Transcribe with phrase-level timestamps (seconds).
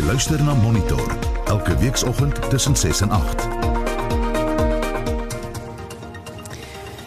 [0.00, 1.10] Jy luister na Monitor
[1.44, 3.48] elke weekoggend tussen 6 en 8.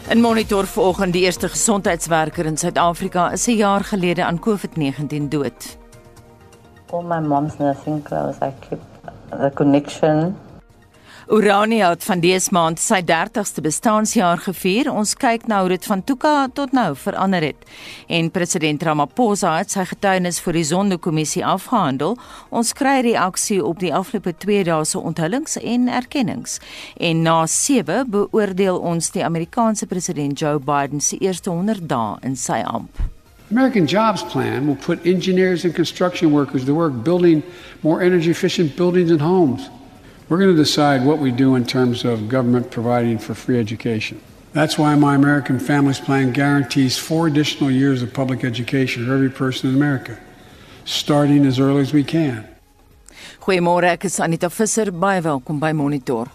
[0.08, 5.76] In Monitor vanoggend die eerste gesondheidswerker in Suid-Afrika is 'n jaar gelede aan COVID-19 dood.
[6.92, 8.38] all my mom's nursing clothes.
[8.40, 8.80] I keep
[9.30, 10.36] the connection.
[11.28, 14.90] Urania het van dese maand sy 30ste bestaanjaar gevier.
[14.92, 17.62] Ons kyk nou hoe dit van Tuka tot nou verander het.
[18.12, 22.18] En president Ramaphosa het sy getuienis vir die Sondekommissie afgehandel.
[22.52, 26.58] Ons kry reaksie op die afgelope 2 dae se onthullings en erkennings.
[27.00, 32.36] En na 7 beoordeel ons die Amerikaanse president Joe Biden se eerste 100 dae in
[32.36, 33.00] sy amp.
[33.50, 37.42] American Jobs Plan will put engineers and construction workers to work building
[37.80, 39.70] more energy efficient buildings and homes.
[40.34, 44.20] We're going to decide what we do in terms of government providing for free education.
[44.52, 49.30] That's why my American Families Plan guarantees four additional years of public education for every
[49.30, 50.18] person in America,
[50.84, 52.48] starting as early as we can.
[53.40, 54.90] Goeiemôre, ek is Anita Visser.
[54.90, 56.26] Baie welkom by Monitor.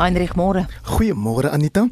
[0.00, 0.64] Heinrich Môre.
[0.96, 1.84] Goeiemôre Anita.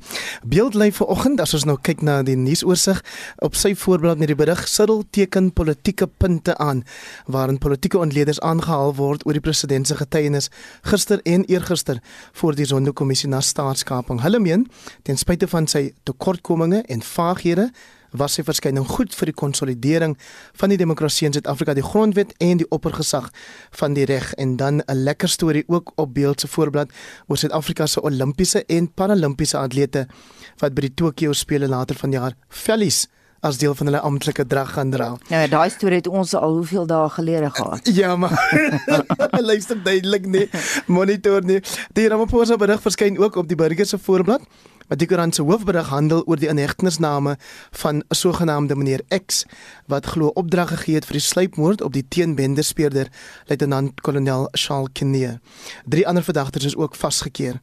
[0.42, 3.02] Beeld lê vanoggend as ons nou kyk na die nuusoorsig
[3.44, 6.80] op sy voorblad met die berig Siddel teken politieke punte aan
[7.28, 10.48] waarin politieke ontleeders aangehaal word oor die president se getuienis
[10.88, 12.00] gister en eergister
[12.40, 14.22] voor die Sonderkommissie na staatskaping.
[14.24, 14.64] Hulle meen
[15.04, 17.68] ten spyte van sy tekortkominge en vaaghede
[18.10, 20.16] was sy verskyning goed vir die konsolidering
[20.60, 23.30] van die demokrasie in Suid-Afrika, die grondwet en die oppergesag
[23.80, 26.88] van die reg en dan 'n lekker storie ook op beeld se voorblad
[27.26, 30.06] oor Suid-Afrika se Olimpiese en Paralimpiese atlete
[30.58, 33.06] wat by die Tokio spele later vanjaar vellies
[33.40, 35.08] as deel van hulle amptelike drag gaan dra.
[35.30, 37.90] Nou ja, daai storie het ons al hoeveel dae gelede gehad.
[37.98, 38.34] Ja, maar
[39.50, 40.48] luister duidelik nie.
[40.86, 41.60] Monitor nie.
[41.92, 44.42] Die Ramaphosa berig verskyn ook op die burger se voorblad.
[44.88, 47.36] Maar die koerant se hoofberig handel oor die inhegtenisname
[47.70, 49.44] van 'n sogenaamde meneer X
[49.86, 53.08] wat glo opdrag gegee het vir die sluipmoord op die teenbenderspeurder
[53.46, 55.38] luitenant-kolonel Charles Kinnear.
[55.84, 57.60] Drie ander verdagtes is ook vasgekeer.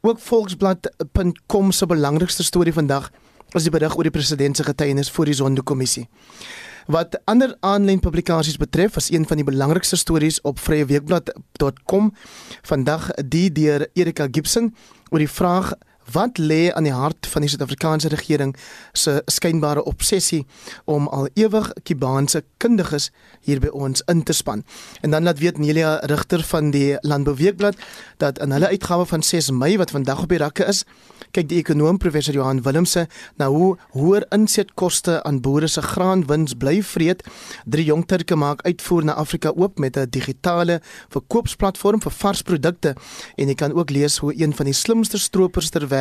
[0.00, 3.10] Ook Volksblad.com se belangrikste storie vandag
[3.52, 6.08] is die berig oor die president se getuienis voor die Sonderkommissie.
[6.86, 12.12] Wat ander aanlyn publikasies betref, is een van die belangrikste stories op vryeweekblad.com
[12.62, 14.74] vandag die deur Erika Gibson
[15.10, 15.72] oor die vraag
[16.12, 18.52] Wat lê aan die hart van die Suid-Afrikaanse regering
[18.94, 20.44] se skynbare obsessie
[20.84, 23.10] om al ewig Kubaanse kundiges
[23.42, 24.62] hier by ons in te span?
[25.02, 27.74] En dan laat weet Nelia Rigter van die Landbouweekblad
[28.22, 30.84] dat in hulle uitgawe van 6 Mei wat vandag op die rakke is,
[31.34, 36.78] kyk die ekonom professor Johan Willemse na hoe hoër insetkoste aan boere se graanwins bly
[36.86, 37.26] vreet.
[37.64, 40.80] Drie jong Turke maak uitvoer na Afrika oop met 'n digitale
[41.10, 42.94] verkoopsplatform vir vars produkte
[43.36, 45.95] en jy kan ook lees hoe een van die slimste stroopers ter wêreld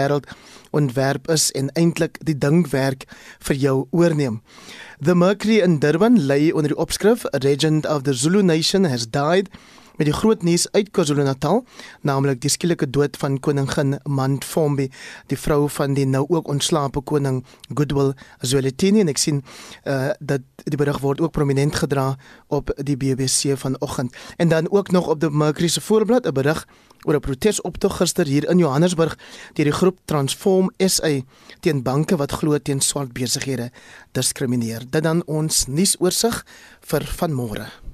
[0.76, 3.06] ontwerp is en eintlik die dingwerk
[3.48, 4.42] vir jou oorneem.
[5.00, 9.08] The Mercury in Durban lê onder die opskrif A Regent of the Zulu Nation has
[9.08, 9.50] died
[9.98, 11.64] met die groot nuus uit KwaZulu-Natal,
[12.02, 14.90] naamlik die skielike dood van koningin Mantfombi,
[15.32, 19.44] die vrou van die nou ook ontslape koning Goodwill Zwelithini en ek sien
[19.86, 22.16] uh, dat die berig word ook prominent gedra
[22.48, 24.16] op die BBC vanoggend.
[24.38, 26.66] En dan ook nog op die Mercury se voorblad 'n berig
[27.06, 29.18] oor 'n protesoptog gister hier in Johannesburg
[29.54, 31.22] deur die groep Transform SA
[31.60, 33.72] teen banke wat glo teen swart besighede
[34.12, 34.84] diskrimineer.
[34.90, 36.46] Dit dan ons nuusoorseig
[36.82, 37.85] vir vanmôre.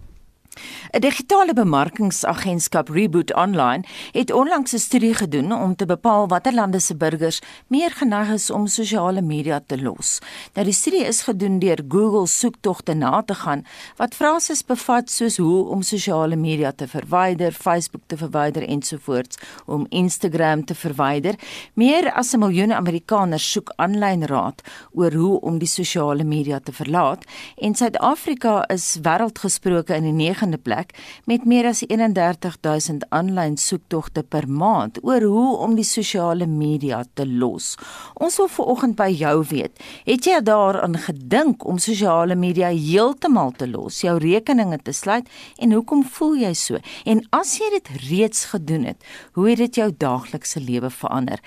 [0.92, 6.80] 'n Digitale bemarkingsagentskap Reboot Online het onlangs 'n studie gedoen om te bepaal watter lande
[6.80, 10.20] se burgers meer geneig is om sosiale media te los.
[10.54, 15.38] Nou die studie is gedoen deur Google soektogte na te gaan wat frases bevat soos
[15.38, 21.36] hoe om sosiale media te verwyder, Facebook te verwyder ensovoorts, om Instagram te verwyder.
[21.74, 24.62] Meer as 'n miljoen Amerikaners soek aanlyn raad
[24.92, 27.26] oor hoe om die sosiale media te verlaat
[27.56, 30.12] en Suid-Afrika is wêreldgesproke in die
[30.42, 30.94] 9de plek
[31.26, 37.28] met meer as 31000 aanlyn soektogte per maand oor hoe om die sosiale media te
[37.28, 37.76] los.
[38.14, 43.68] Ons wil vanoggend by jou weet, het jy daaraan gedink om sosiale media heeltemal te
[43.70, 46.82] los, jou rekeninge te sluit en hoekom voel jy so?
[47.06, 49.06] En as jy dit reeds gedoen het,
[49.38, 51.42] hoe het dit jou daaglikse lewe verander?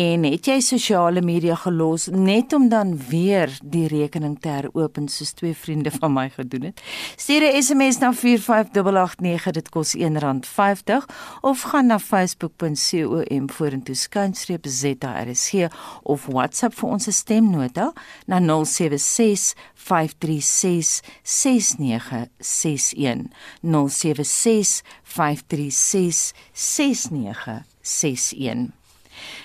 [0.00, 5.34] En het jy sosiale media gelos net om dan weer die rekening te heropen soos
[5.36, 6.80] twee vriende van my gedoen het?
[7.20, 11.04] Stuur 'n SMS na 45889, dit kos R1.50
[11.40, 15.68] of gaan na facebook.com vorentoe skynstreep ZRC
[16.02, 17.92] of WhatsApp vir ons stemnota
[18.26, 23.30] na 076 536 6961
[23.60, 28.79] 076 536 6961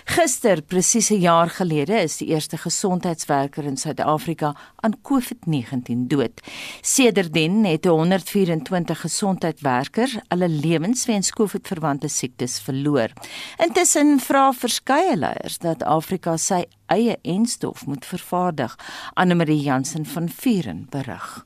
[0.06, 6.42] Gister, presies 'n jaar gelede, is die eerste gesondheidswerker in Suid-Afrika aan COVID-19 dood.
[6.82, 13.10] Sedertdien het 124 gesondheidswerkers hulle lewens weens COVID-verwante siektes verloor.
[13.58, 18.78] Intussen vra verskeie leiers dat Afrika sy eie enstof moet vervaardig.
[19.14, 21.46] Anne-Marie Jansen van Vuren berig.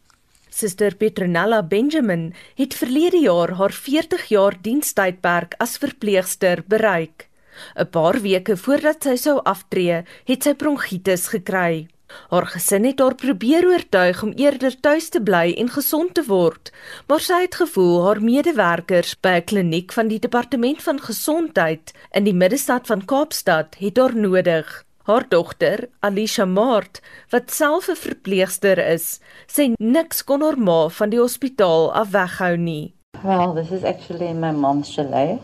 [0.49, 7.28] Suster Petronella Benjamin het verlede jaar haar 40 jaar dienstydperk as verpleegster bereik.
[7.75, 11.87] 'n Paar weke voordat sy sou aftree, het sy bronkietis gekry.
[12.29, 16.71] Haar gesin het haar probeer oortuig om eerder tuis te bly en gesond te word,
[17.07, 22.23] maar sy het gevoel haar medewerkers by 'n kliniek van die departement van gesondheid in
[22.23, 24.85] die middestad van Kaapstad het haar nodig.
[25.03, 31.09] Haar dogter, Alicia Maart, wat self 'n verpleegster is, sê niks kon haar ma van
[31.09, 32.93] die hospitaal af weghou nie.
[33.23, 35.39] Well, this is actually my mom's chalet.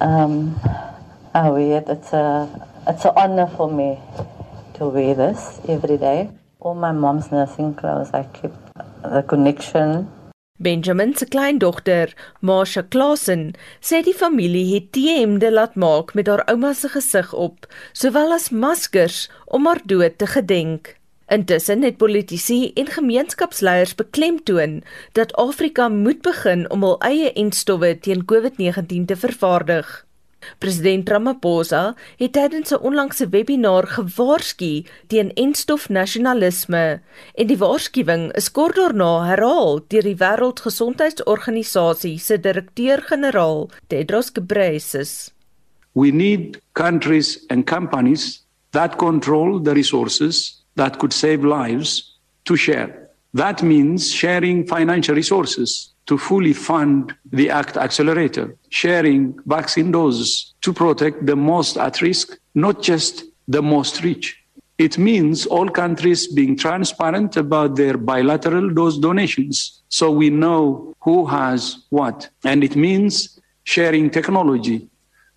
[0.00, 0.54] Um,
[1.36, 1.88] Wear it.
[1.88, 2.48] It's a,
[2.88, 3.98] it's an honor for me
[4.74, 6.30] to wear this every day.
[6.60, 8.52] All my mom's nursing clothes, I keep
[9.02, 10.08] the connection
[10.58, 13.52] Benjamin se kleindogter, Marsha Klasen,
[13.84, 18.48] sê die familie het T-hemde laat maak met haar ouma se gesig op, sowel as
[18.48, 20.94] maskers om haar dood te gedenk.
[21.28, 24.82] Intussen het politici en gemeenskapsleiers beklemtoon
[25.12, 30.05] dat Afrika moet begin om hul eie entstowwe teen COVID-19 te vervaardig.
[30.58, 37.00] President Ramaphosa het tydens 'n onlangse webinar gewaarsku teen enstofnasionalisme
[37.34, 45.30] en die waarskuwing is kort daarna herhaal deur die Wêreldgesondheidsorganisasie se direkteur-generaal Tedros Ghebreyesus.
[45.92, 53.08] We need countries and companies that control the resources that could save lives to share.
[53.34, 60.72] That means sharing financial resources to fully fund the ACT accelerator, sharing vaccine doses to
[60.72, 64.38] protect the most at risk, not just the most rich.
[64.78, 71.26] It means all countries being transparent about their bilateral dose donations so we know who
[71.26, 72.28] has what.
[72.44, 74.88] And it means sharing technology,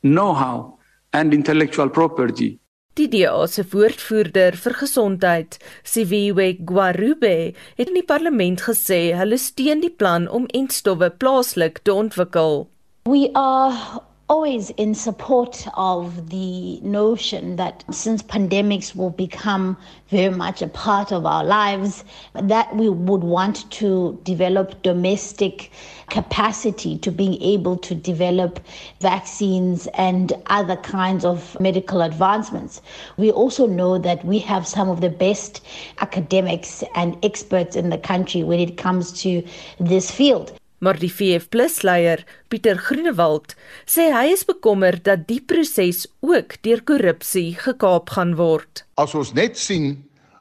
[0.04, 0.77] know how,
[1.13, 2.58] and intellectual property
[2.97, 9.83] Die DA se woordvoerder vir gesondheid, Siviwe Gwarube, het in die parlement gesê hulle steun
[9.86, 12.65] die plan om entstowwe plaaslik te ontwikkel.
[13.06, 19.76] We are always in support of the notion that since pandemics will become
[20.10, 22.04] very much a part of our lives,
[22.36, 25.72] that we would want to develop domestic
[26.10, 28.60] capacity to being able to develop
[29.02, 32.84] vaccines and other kinds of medical advancements.
[33.18, 35.66] We also know that we have some of the best
[36.02, 39.44] academics and experts in the country when it comes to
[39.80, 40.58] this field.
[40.80, 41.52] Maar die VF+
[41.84, 43.56] leier, Pieter Groenewald,
[43.86, 48.86] sê hy is bekommerd dat die proses ook deur korrupsie gekaap gaan word.
[48.96, 49.98] As ons net sien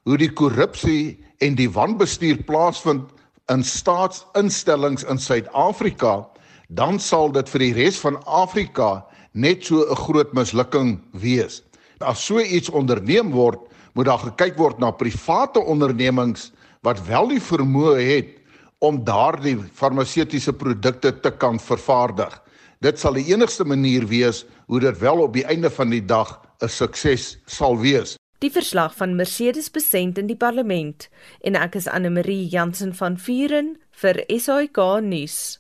[0.07, 3.11] hoe die korrupsie en die wanbestuur plaasvind
[3.51, 6.23] in staatsinstellings in Suid-Afrika,
[6.69, 11.63] dan sal dit vir die res van Afrika net so 'n groot mislukking wees.
[12.01, 13.59] As so iets onderneem word,
[13.95, 16.53] moet daar gekyk word na private ondernemings
[16.83, 18.39] wat wel die vermoë het
[18.79, 22.35] om daardie farmaseutiese produkte te kan vervaardig.
[22.81, 26.39] Dit sal die enigste manier wees hoe dit wel op die einde van die dag
[26.63, 28.17] 'n sukses sal wees.
[28.39, 31.09] Die verslag van Mercedes Besent in die parlement
[31.41, 35.59] en ek is Anne Marie Jansen van Vuren vir SAK nuus.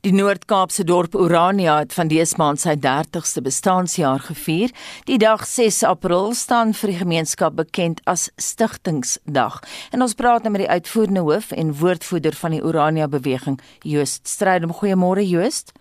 [0.00, 4.72] Die Noord-Kaapse dorp Orania het van dese maand sy 30ste bestaanjaar gevier.
[5.08, 9.60] Die dag 6 April staan vir die gemeenskap bekend as Stigtingsdag.
[9.92, 14.28] En ons praat nou met die uitvoerende hoof en woordvoerder van die Orania beweging, Joost
[14.28, 14.72] Strydom.
[14.80, 15.72] Goeiemôre Joost.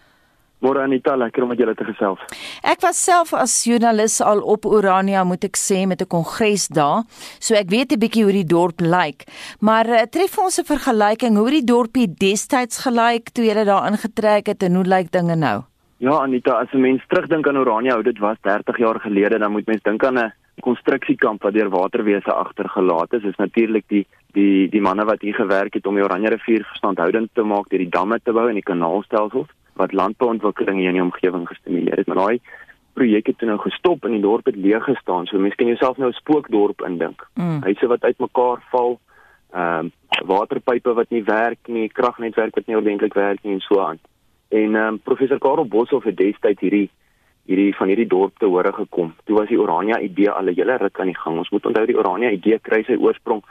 [0.59, 2.19] Môre Anita, lekker om met julle te gesels.
[2.67, 7.07] Ek was self as joernalis al op Orania, moet ek sê, met 'n kongres daar.
[7.39, 9.23] So ek weet 'n bietjie hoe die dorp lyk.
[9.61, 14.47] Maar uh, tref ons 'n vergelyking hoe die dorpie destyds gelyk toe jy daar ingetrek
[14.47, 15.63] het en hoe lyk dinge nou?
[15.99, 19.51] Ja Anita, as 'n mens terugdink aan Orania, hoe dit was 30 jaar gelede, dan
[19.51, 23.21] moet mens dink aan 'n konstruksiekamp wat deur waterwese agtergelaat is.
[23.21, 26.65] Dit is natuurlik die die die manne wat hier gewerk het om die Oranje rivier
[26.65, 29.47] verstandhoudend te maak deur die damme te bou en die kanaalstelsels
[29.79, 32.07] wat landbouontwikkeling hier in die omgewing gestimuleer het.
[32.07, 32.41] Maar daai
[32.99, 35.27] projek het nou gestop en die dorp het leeg gestaan.
[35.29, 37.27] So mense kan jouself nou 'n spookdorp indink.
[37.35, 37.61] Mm.
[37.63, 38.99] Huise wat uitmekaar val,
[39.53, 39.91] ehm um,
[40.27, 43.99] waterpype wat nie werk nie, kragnetwerk wat nie ordentlik werk nie en so aan.
[44.49, 46.89] En ehm um, professor Karel Boshoff het destyds hierdie
[47.45, 49.13] hierdie van hierdie dorp te hore gekom.
[49.25, 51.37] Toe was die Orania idee al 'n hele ruk aan die gang.
[51.37, 53.43] Ons moet onthou die Orania idee kry sy oorsprong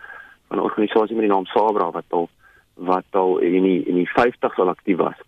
[0.49, 2.29] van 'n organisasie met die naam Sabra wat al
[2.75, 5.19] wat al in die in die 50's al aktief was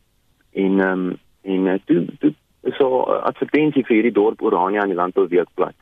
[0.53, 2.35] en ehm um, en uh, toe toe
[2.77, 5.77] so advertensie vir hierdie dorp Orania in die Landbou Weekblad.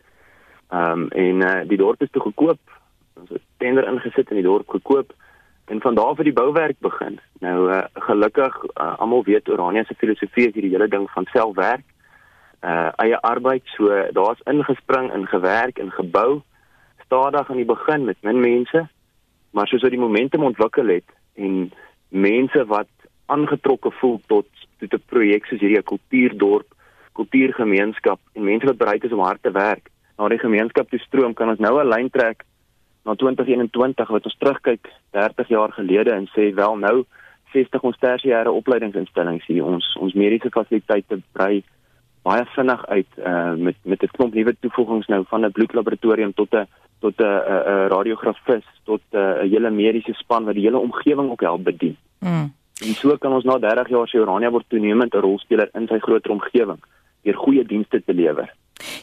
[0.70, 2.60] Ehm um, en uh, die dorp is toe gekoop.
[3.20, 5.14] Ons het tender ingesit in die dorp gekoop
[5.68, 7.18] en van daar af het die bouwerk begin.
[7.40, 11.84] Nou uh, gelukkig uh, almal weet Orania se filosofie is hierdie hele ding van selfwerk.
[12.64, 16.40] Uh eie arbeid, so daar's ingespring en gewerk en gebou
[17.04, 18.88] stadig aan die begin met min mense,
[19.50, 21.70] maar soos wat die momentum ontwikkel het en
[22.08, 22.90] mense wat
[23.26, 24.48] aangetrokke voel tot
[24.78, 26.74] tot 'n projek soos hierdie kultuurdorp,
[27.12, 31.34] kultuurgemeenskap en mense wat bereid is om hard te werk na die gemeenskap toe stroom,
[31.34, 32.44] kan ons nou 'n lyn trek
[33.04, 37.04] na 2021 wat ons terugkyk 30 jaar gelede en sê wel nou
[37.52, 41.62] 60 ons tersiêre opleidingsinstellings hier ons ons mediese fasiliteite brei
[42.26, 46.54] baie vinnig uit uh, met met 'n klomp nuwe toevoegings nou van 'n bloedlaboratorium tot
[46.54, 46.66] 'n
[47.00, 51.64] tot 'n 'n radiografis tot 'n hele mediese span wat die hele omgewing ook help
[51.64, 51.96] bedien.
[52.20, 52.52] Mm.
[52.86, 55.98] En so kan ons na 30 jaar sê Urania word toenemend 'n rolspeler in sy
[55.98, 56.78] groter omgewing
[57.24, 58.48] deur goeie dienste te lewer.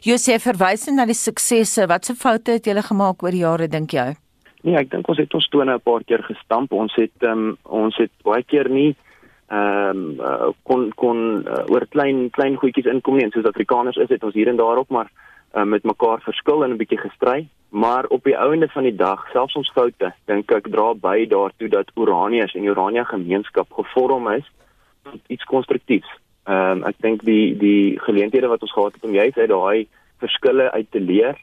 [0.02, 1.88] Josef verwys na die suksesse.
[1.88, 4.16] Watse foute het julle gemaak oor die jare dink jy?
[4.64, 6.72] Nee, ek dink ons het ons tone 'n paar keer gestamp.
[6.72, 8.96] Ons het um, ons het baie keer nie
[9.48, 13.30] ehm um, uh, kon kon uh, oor klein klein goedjies inkom nie.
[13.30, 15.12] Soos Afrikaners is dit ons hier en daar op maar
[15.56, 17.48] uh, met mekaar verskil en 'n bietjie gestry.
[17.70, 21.70] Maar op die ouende van die dag, selfs ons foute, dink ek dra by daartoe
[21.70, 24.52] dat Uraniërs en Urania gemeenskap gevorm is
[25.04, 26.12] tot iets konstruktiefs.
[26.44, 29.88] Ehm um, ek dink die die geleenthede wat ons gehad het om juist uit daai
[30.20, 31.36] verskille uit te leer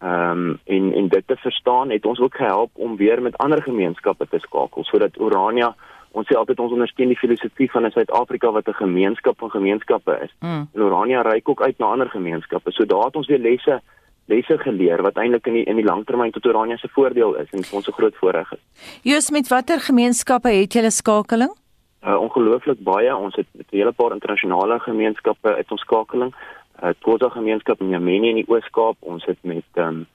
[0.00, 3.62] ehm um, en en dit te verstaan het ons ook gehelp om weer met ander
[3.62, 5.74] gemeenskappe te skakel sodat Urania
[6.14, 10.18] ons sê altyd ons ondersteun die filosofie van 'n Suid-Afrika wat 'n gemeenskap van gemeenskappe
[10.22, 10.32] is.
[10.40, 10.68] Mm.
[10.74, 12.72] En Urania reik ook uit na ander gemeenskappe.
[12.72, 13.82] So daar het ons weer lesse
[14.26, 17.64] lesse geleer wat eintlik in die in die langtermyn tot Urania se voordeel is en
[17.64, 18.62] vir ons 'n groot voordeel is.
[19.02, 21.52] Jy's met watter gemeenskappe het jy 'n skakeling?
[22.06, 23.16] Uh, ongelooflik baie.
[23.16, 26.34] Ons het met 'n hele paar internasionale gemeenskappe uit ons skakeling.
[26.82, 28.96] Uh Khoza gemeenskap in Yemeni in die Oos-Kaap.
[29.00, 30.06] Ons het met um,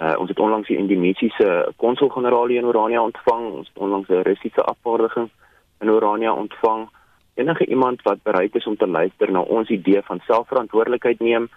[0.00, 3.52] uh ons het onlangs die Indonesiese konsul-generaal in Urania ontvang.
[3.52, 5.30] Ons het onlangs 'n Russiese afvaardiging
[5.80, 6.88] in Urania ontvang.
[7.34, 11.48] Enige iemand wat bereid is om te luister na ons idee van selfverantwoordelikheid neem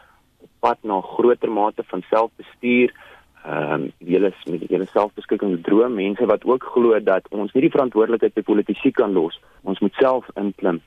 [0.41, 2.93] op pad na groter mate van selfbestuur,
[3.45, 7.63] ehm um, julle met die hele selfbeskikking droom, mense wat ook glo dat ons nie
[7.65, 9.39] die verantwoordelikheid by politici kan los.
[9.61, 10.81] Ons moet self inklim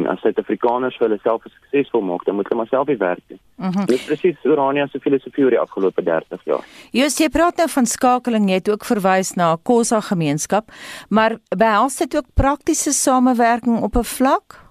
[0.00, 2.98] en en as Suid-Afrikaners vir hulle self suksesvol maak, dan moet hulle maar self die
[3.00, 3.40] werk doen.
[3.56, 3.86] Mm -hmm.
[3.86, 6.64] Dis presies Urania se filosofie oor die afgelope 30 jaar.
[6.92, 10.70] Jy sê praat nou van skakeling, jy het ook verwys na 'n Khoza gemeenskap,
[11.08, 14.64] maar behels dit ook praktiese samewerking op 'n vlak?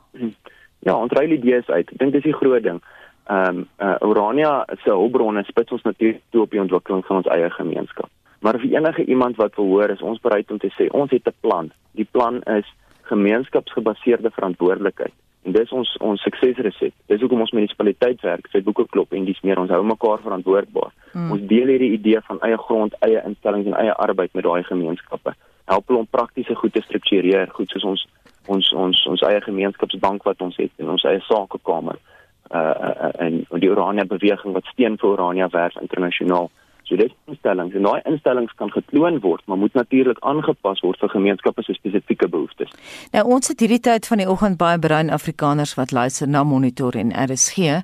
[0.79, 1.91] Ja, ons ry idees uit.
[1.91, 2.81] Ek dink dis die groot ding.
[3.27, 7.27] Ehm um, uh, Urania se hulpbronne spits ons natuurlik toe op die ontwikkeling van ons
[7.27, 8.09] eie gemeenskap.
[8.39, 11.27] Maar vir enige iemand wat wil hoor, is ons bereid om te sê ons het
[11.27, 11.71] 'n plan.
[11.91, 12.65] Die plan is
[13.09, 15.15] gemeenskapsgebaseerde verantwoordelikheid.
[15.47, 16.95] En dis ons ons suksesresept.
[17.07, 20.91] Dis hoekom ons munisipaliteit werk, sy boeke klop en dis meer ons hou mekaar verantwoordbaar.
[21.13, 21.31] Mm.
[21.35, 25.33] Ons deel hierdie idee van eie grond, eie instellings en eie arbeid met daai gemeenskappe.
[25.71, 28.07] Help hulle om praktiese goed te struktureer, goed soos ons
[28.49, 31.99] ons ons ons eie gemeenskapsbank wat ons het en ons eie sakekamer.
[32.49, 36.49] Uh, uh en die Urania beweging wat steen vir Urania werf internasionaal.
[36.89, 41.11] So dit instellings en daai instellings kan gekloon word, maar moet natuurlik aangepas word vir
[41.13, 42.71] gemeenskappe se spesifieke behoeftes.
[43.13, 46.97] Nou ons het hierdie tyd van die oggend baie bruin Afrikaners wat luister na Monitor
[46.97, 47.83] en RSG.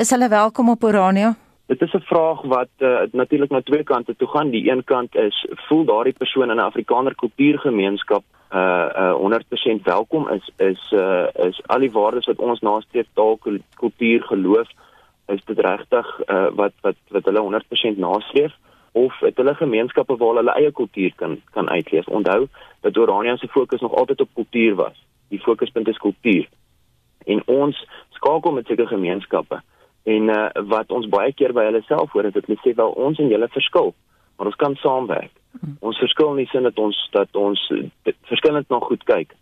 [0.00, 1.34] Is hulle welkom op Orania?
[1.68, 4.50] Dit is 'n vraag wat uh, natuurlik na twee kante toe gaan.
[4.50, 10.28] Die een kant is voel daardie persoon in 'n Afrikaner kultuurgemeenskap uh uh 100% welkom
[10.28, 13.38] is is uh is al die waardes wat ons nastreef taal
[13.76, 14.68] kultuur geloof
[15.28, 18.54] is dit regtig uh, wat wat wat hulle 100% nastreef
[18.92, 22.06] of het hulle gemeenskappe waar hulle eie kultuur kan kan uitleef.
[22.06, 22.46] Onthou
[22.80, 25.04] dat Orania se fokus nog altyd op kultuur was.
[25.28, 26.48] Die fokuspunt is kultuur.
[27.24, 29.62] En ons skakel met sulke gemeenskappe
[30.02, 32.94] en uh, wat ons baie keer by hulle self hoor is dat hulle sê wel
[32.96, 33.92] ons en julle verskil,
[34.36, 35.34] maar ons kan saamwerk.
[35.60, 35.76] Hmm.
[35.80, 37.60] Ons verskil nie sin dat ons dat ons
[38.30, 39.34] verskillend na goed kyk.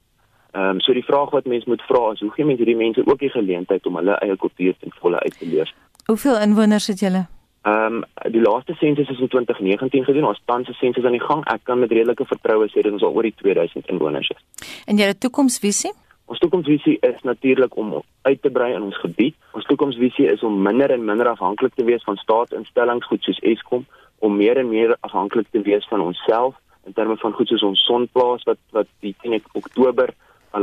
[0.56, 3.02] Ehm um, so die vraag wat mense moet vra is hoe gee mense hierdie mense
[3.06, 5.72] ook die geleentheid om hulle eie kultuur ten volle uit te leef?
[6.06, 7.26] Hoeveel inwoners het julle?
[7.68, 10.24] Ehm um, die laaste sensus is in 2019 gedoen.
[10.24, 11.44] Ons tans se sensus aan die gang.
[11.52, 14.66] Ek kan met redelike vertroue sê dat ons al oor die 2000 inwoners is.
[14.86, 15.92] En julle toekomsvisie?
[16.24, 19.36] Ons toekomsvisie is natuurlik om uit te brei in ons gebied.
[19.52, 23.84] Ons toekomsvisie is om minder en minder afhanklik te wees van staatsinstellings goed soos Eskom,
[24.18, 26.54] om meer en meer afhanklik te wees van onsself
[26.86, 30.14] in terme van goed soos ons sonplaas wat wat die 10 Oktober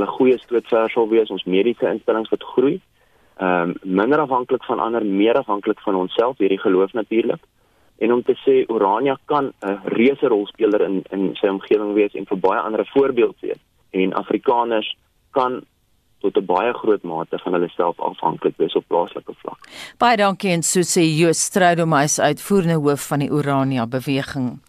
[0.01, 2.81] 'n goeie stootver sal wees ons mediese instellings wat groei.
[3.37, 7.41] Ehm um, minder afhanklik van ander, meer afhanklik van onsself, hierdie geloof natuurlik.
[7.97, 12.25] En om te sê Urania kan 'n reuse rolspeler in in sy omgewing wees en
[12.25, 13.61] vir baie ander voorbeeld wees.
[13.91, 14.97] En Afrikaners
[15.31, 15.63] kan
[16.19, 19.59] tot 'n baie groot mate van hulle self afhanklik wees op plaaslike vlak.
[19.97, 24.59] Baie dankie en so sê Joos Strydom hy uitvoerende hoof van die Urania beweging.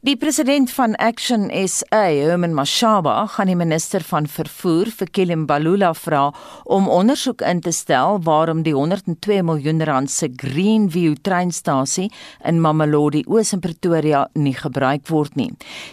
[0.00, 6.30] Die president van Action SA, Herman Mashaba, gaan die minister van vervoer, Fikile Mbalula, vra
[6.64, 12.06] om ondersoek in te stel waarom die 102 miljoen rand se Greenview treinstasie
[12.48, 15.50] in Mamelodi Oos in Pretoria nie gebruik word nie.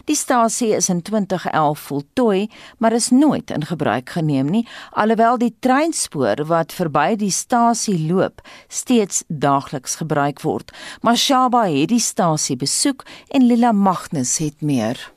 [0.07, 2.47] Die stasie is in 2011 voltooi,
[2.79, 4.63] maar is nooit in gebruik geneem nie,
[4.95, 8.39] alhoewel die treinspoor wat verby die stasie loop
[8.71, 10.71] steeds daagliks gebruik word.
[11.03, 13.03] Mashaba het die stasie besoek
[13.35, 15.11] en Lila Magnus het meer.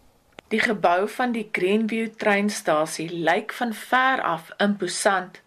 [0.48, 5.40] Die gebou van die Greenview treinstasie lyk van ver af imposant,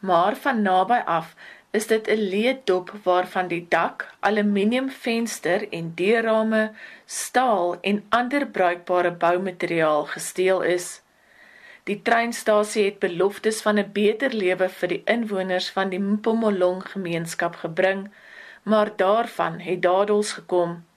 [0.00, 1.34] maar van naby af
[1.70, 6.72] is dit 'n leedop waarvan die dak, aluminiumvenster en deurrame,
[7.04, 11.02] staal en ander bruikbare boumateriaal gesteel is.
[11.84, 17.54] Die treinstasie het beloftes van 'n beter lewe vir die inwoners van die Mpomolong gemeenskap
[17.54, 18.10] gebring,
[18.62, 20.87] maar daarvan het dadels gekom.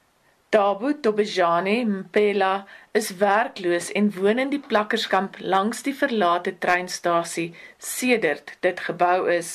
[0.52, 7.54] Dabu Tobejane Mpela is werkloos en woon in die plakkerskamp langs die verlate treinstasie
[7.90, 9.52] sedert dit gebou is.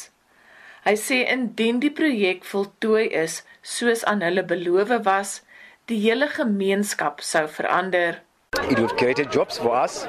[0.89, 3.43] Hy sê indien die projek voltooi is
[3.75, 5.35] soos aan hulle beloof was,
[5.85, 8.23] die hele gemeenskap sou verander.
[8.59, 10.05] It would create jobs for us,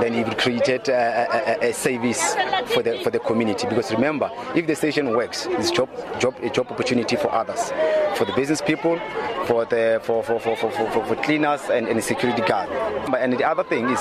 [0.00, 2.34] then it would create a, a, a, service
[2.72, 3.66] for the for the community.
[3.68, 7.70] Because remember, if the station works, it's job job a job opportunity for others,
[8.16, 8.98] for the business people,
[9.46, 12.68] for the for for for for, for, for cleaners and, and security guard.
[13.14, 14.00] And the other thing is,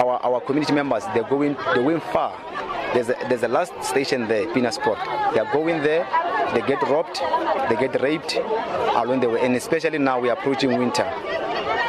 [0.00, 2.38] our our community members they're going they're going far.
[2.94, 4.98] There's a, there's a last station there, Pinasport.
[5.34, 6.06] They are going there,
[6.54, 7.20] they get robbed,
[7.68, 11.10] they get raped along the way, and especially now we are approaching winter.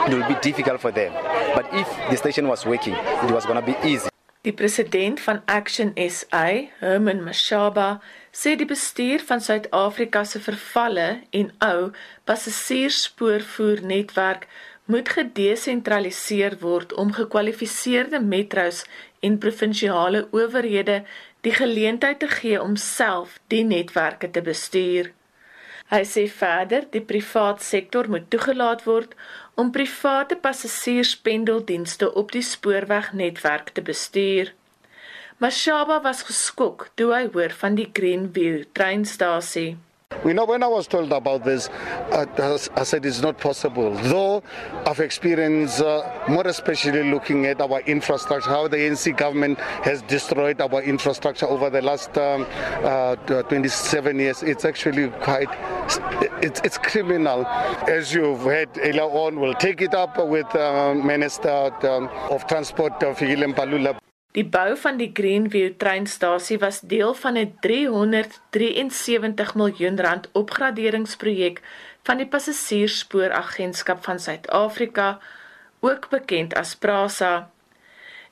[0.08, 1.14] It will be difficult for them.
[1.56, 4.10] But if the station was working, it was going to be easy.
[4.46, 11.52] Die president van Action SA, Herman Mashaba, sê die bestuur van Suid-Afrika se vervalle en
[11.66, 11.92] ou
[12.30, 14.46] passasiersspoorvoernetwerk
[14.86, 18.86] moet gedesentraliseer word om gekwalifiseerde metro's
[19.26, 21.02] en provinsiale owerhede
[21.42, 25.10] die geleentheid te gee om self die netwerke te bestuur.
[25.90, 29.14] Hy sê verder die privaat sektor moet toegelaat word
[29.55, 34.53] om private passasierspendeldienste op die spoorwegnetwerk te bestuur.
[35.37, 39.75] Mashaba was geskok toe hy hoor van die Greenview treinstasie.
[40.24, 43.96] We know when I was told about this, uh, I said it's not possible.
[43.96, 44.44] Though
[44.86, 50.62] I've experienced, uh, more especially looking at our infrastructure, how the ANC government has destroyed
[50.62, 52.46] our infrastructure over the last um,
[52.84, 54.44] uh, 27 years.
[54.44, 55.50] It's actually quite,
[56.42, 57.46] it's, it's criminal.
[57.88, 62.94] As you've heard earlier on, we'll take it up with uh, Minister um, of Transport,
[63.04, 63.98] uh, Fikile Mpalula.
[64.36, 71.62] Die bou van die Greenview treinstasie was deel van 'n 373 miljoen rand opgraderingsprojek
[72.04, 75.20] van die Passasiersspooragentskap van Suid-Afrika,
[75.80, 77.50] ook bekend as PRASA.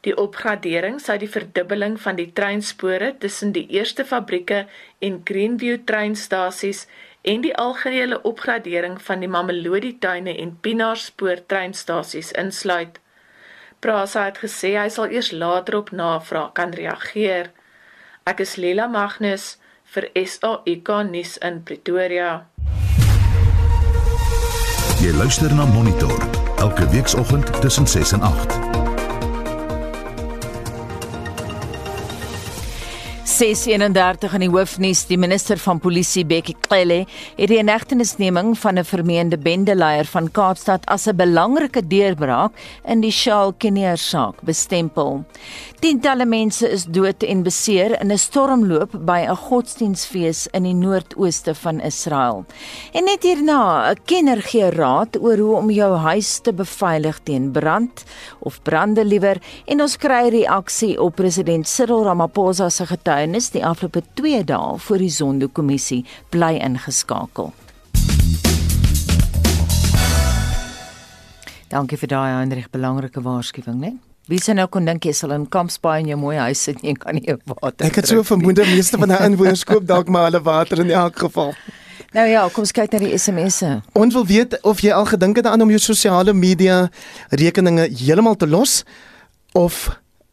[0.03, 4.65] Die opgradering sou die verdubbeling van die treinspore tussen die eerste fabrieke
[4.99, 6.87] en Greenview treinstasies
[7.21, 12.99] en die algehele opgradering van die Mamelodi tuine en Pinaar spoor treinstasies insluit.
[13.83, 17.49] Prasa het gesê hy sal eers later op navraag kan reageer.
[18.23, 19.57] Ek is Lela Magnus
[19.91, 22.29] vir SAK nuus in Pretoria.
[25.03, 26.15] Jy luister na Monitor
[26.63, 28.72] elke weekoggend tussen 6 en 8.
[33.33, 36.99] 631 in die hoofnuus die minister van polisie Bekkie Cele
[37.33, 42.51] het die inhegtenisneming van 'n vermeende bendeleier van Kaapstad as 'n belangrike deurbraak
[42.85, 45.25] in die Shaal Kinnear saak bestempel.
[45.79, 51.55] Tientalle mense is dood en beseer in 'n stormloop by 'n godsdiensfees in die noordooste
[51.55, 52.45] van Israel.
[52.93, 57.51] En net hierna, 'n kenner gee raad oor hoe om jou huis te beveilig teen
[57.51, 58.03] brand
[58.39, 63.63] of brande liewer en ons kry reaksie op president Cyril Ramaphosa se getuie getuienis die
[63.63, 67.53] afgelope 2 dae voor die Zondo-kommissie bly ingeskakel.
[71.69, 73.93] Dankie vir daai Hendrik belangrike waarskuwing, né?
[74.27, 76.95] Wie sien nou kon dink jy sal in Kampsbaai in jou mooi huis sit en
[76.99, 77.87] kan nie water.
[77.87, 80.91] Ek het so vermoed die meeste van die inwoners koop dalk maar hulle water in
[80.91, 81.55] elk geval.
[82.13, 83.81] Nou ja, kom kyk na die SMS'e.
[83.97, 86.89] Ons wil weet of jy al gedink het aan om jou sosiale media
[87.31, 88.83] rekeninge heeltemal te los
[89.57, 89.89] of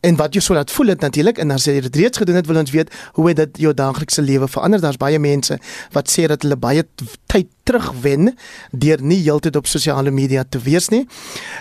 [0.06, 2.48] en wat jy sou laat voel dit natuurlik en as jy dit reeds gedoen het
[2.48, 5.58] wil ons weet hoe het dit jou daaglikse lewe verander daar's baie mense
[5.96, 6.86] wat sê dat hulle baie
[7.32, 8.34] tyd terugwen
[8.72, 11.06] deur nie heeltyd op sosiale media te wees nie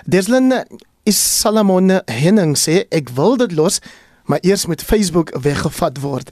[0.06, 0.54] Deslin
[1.10, 3.82] is Salomon Henning sê ek wil dit los
[4.30, 6.30] maar eers moet Facebook weggevat word.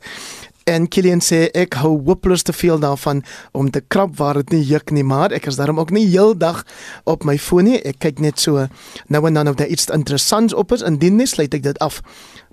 [0.67, 3.21] En Kilian sê ek hou hopeloos te veel daarvan
[3.55, 6.65] om te krap waar dit nie juk nie, maar ek is daarom ook nie heeldag
[7.07, 7.77] op my foon nie.
[7.87, 8.65] Ek kyk net so
[9.07, 10.83] nou en dan of daar iets interessants op is.
[10.83, 12.01] Indien nie, sluit ek dit af.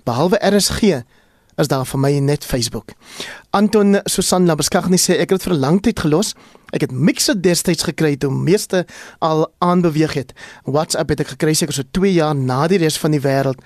[0.07, 1.03] Behalwe RSG
[1.59, 2.93] is daar vir my net Facebook.
[3.55, 6.35] Anton Susan Labeskagni sê ek het vir 'n lang tyd gelos.
[6.71, 8.85] Ek het Mixer destyds gekry toe meeste
[9.19, 10.33] al aanbeweeg het.
[10.63, 13.59] WhatsApp het ek gekry seker so 2 jaar na die res van die wêreld.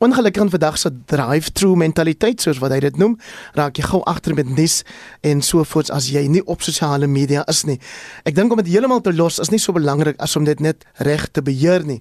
[0.00, 3.18] Ongelukkig in vandag se drive-through mentaliteit soos wat hy dit noem,
[3.52, 4.78] raak jy gou agter met nuus
[5.20, 7.76] en sovoorts as jy nie op sosiale media is nie.
[8.24, 10.86] Ek dink om dit heeltemal te los is nie so belangrik as om dit net
[11.04, 11.98] reg te beheer nie.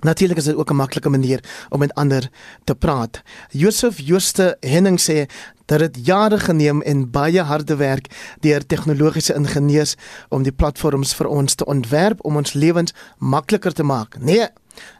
[0.00, 2.30] Natuurlik is dit ook 'n maklike manier om met ander
[2.64, 3.20] te praat.
[3.50, 5.28] Josef Jooste Henning sê
[5.66, 8.08] dat dit jare geneem en baie harde werk
[8.40, 9.94] deur tegnologiese ingenieurs
[10.28, 14.16] om die platforms vir ons te ontwerp om ons lewens makliker te maak.
[14.18, 14.48] Nee,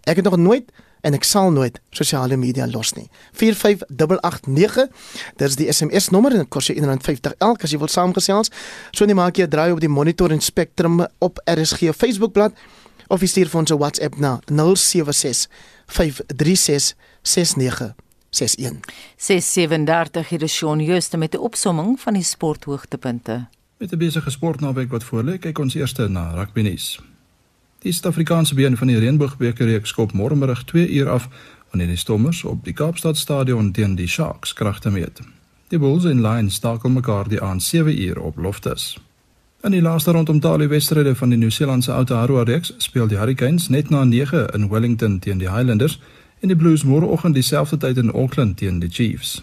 [0.05, 3.09] ek het nog nooit en ek sal nooit sosiale media los nie.
[3.33, 4.89] 45889.
[5.37, 8.51] Dit is die SMS nommer en dit kos jou R1.50 elk as jy wil saamgesels.
[8.91, 12.53] So net maak jy 'n draai op die Monitor en Spectrum op RSG Facebookblad
[13.09, 15.49] of jy stuur vir ons 'n WhatsApp na 076
[15.87, 17.95] 536 6961.
[19.17, 23.49] 637 hier is Shaun Jooste met 'n opsomming van die sporthoogtepunte.
[23.79, 27.10] Met 'n besige sportnaweek wat voorlê, kyk ons eers na rugby nuus.
[27.83, 31.29] Die Suid-Afrikaanse been van die Reënboogbeker reeks skop môremiddag 2 uur af
[31.71, 35.23] wanneer die Stormers op die Kaapstad Stadion teen die Sharks kragte meet.
[35.73, 38.99] Die Bulls en Lions stakel mekaar die aand 7 uur op Loftus.
[39.65, 43.89] In die laaste rondom talie wedstryde van die Nieu-Seelandse Aotearoa reeks speel die Hurricanes net
[43.91, 46.01] na 9 in Wellington teen die Highlanders
[46.41, 49.41] en die Blues môreoggend dieselfde tyd in Auckland teen die Chiefs.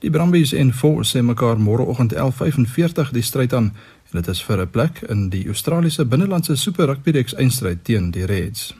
[0.00, 3.74] Die Brumbies en Force sê mekaar môreoggend 11:45 die stryd aan
[4.10, 8.10] en dit is vir 'n plek in die Australiese binnelandse Super Rugby reeks eindstryd teen
[8.10, 8.74] die Reds.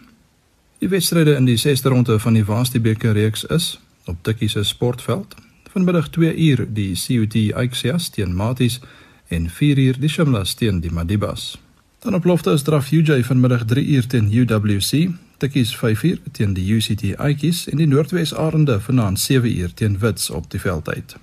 [0.78, 4.62] Die wedstryde in die 6de ronde van die Varsity beker reeks is op Tikkie se
[4.62, 5.34] sportveld
[5.70, 8.80] vanmiddag 2 uur die CUT Axias teen Maties
[9.28, 11.60] en 4 uur die Shimlas teen die Madibas.
[11.98, 16.54] Dan op lofte is draf UJ vanmiddag 3 uur teen UWC, Tikkies 5 uur teen
[16.54, 21.16] die UCT Aikies en die Noordwes Arende vanaand 7 uur teen Wits op die veldheid.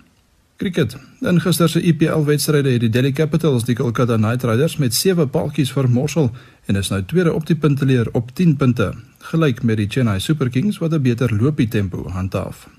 [0.58, 0.98] Cricket.
[1.22, 5.30] In gister se IPL wedstryde het die Delhi Capitals die Kolkata Knight Riders met 7
[5.30, 6.32] paaltjies vermorsel
[6.66, 8.88] en is nou tweede op die punteleer op 10 punte,
[9.30, 12.70] gelyk met die Chennai Super Kings wat 'n beter loopie tempo handhaaf.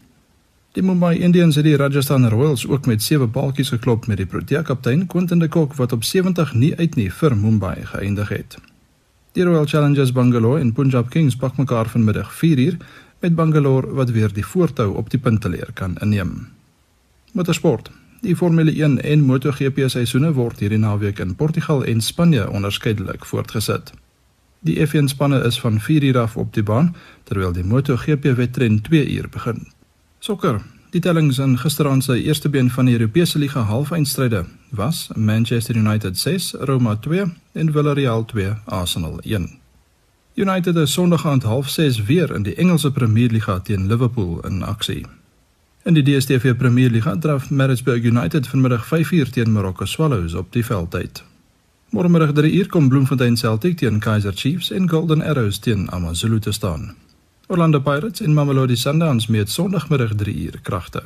[0.72, 4.62] Die Mumbai Indians het die Rajasthan Royals ook met 7 baaltjies geklop met die Protea
[4.62, 8.58] kaptein Quinton de Kock wat op 70 nie uit nie vir Mumbai geëindig het.
[9.32, 12.76] Die Royal Challengers Bangalore en Punjab Kings pak mekaar vanmiddag 4uur
[13.20, 16.57] met Bangalore wat weer die voortou op die punteleer kan inneem.
[17.32, 17.90] Motorsport.
[18.20, 23.92] Die Formule 1 en MotoGP seisoene word hierdie naweek in Portugal en Spanje onderskeidelik voortgesit.
[24.60, 29.28] Die F1 spanne is van 4uur af op die baan terwyl die MotoGP wedren 2uur
[29.30, 29.66] begin.
[30.18, 30.60] Sokker.
[30.90, 36.18] Die tellings in gisteraand se eerste been van die Europese liga halfeindstryde was Manchester United
[36.18, 39.58] 6, Roma 2 en Villarreal 2, Arsenal 1.
[40.34, 45.17] United is Sondag aand 06:30 weer in die Engelse Premier Liga teen Liverpool in aksie.
[45.88, 50.64] In die DStv Premier Liga draf Maritzburg United vanmiddag 5:00 teen Marokko Swallows op die
[50.64, 51.22] veldtyd.
[51.90, 56.94] Môremiddag 3:00 kom Bloemfontein Celtic teen Kaizer Chiefs en Golden Arrows teen AmaZulu te staan.
[57.46, 61.02] Orlando Pirates en Mamelodi Sundowns meet Sondagmiddag 3uur kragte.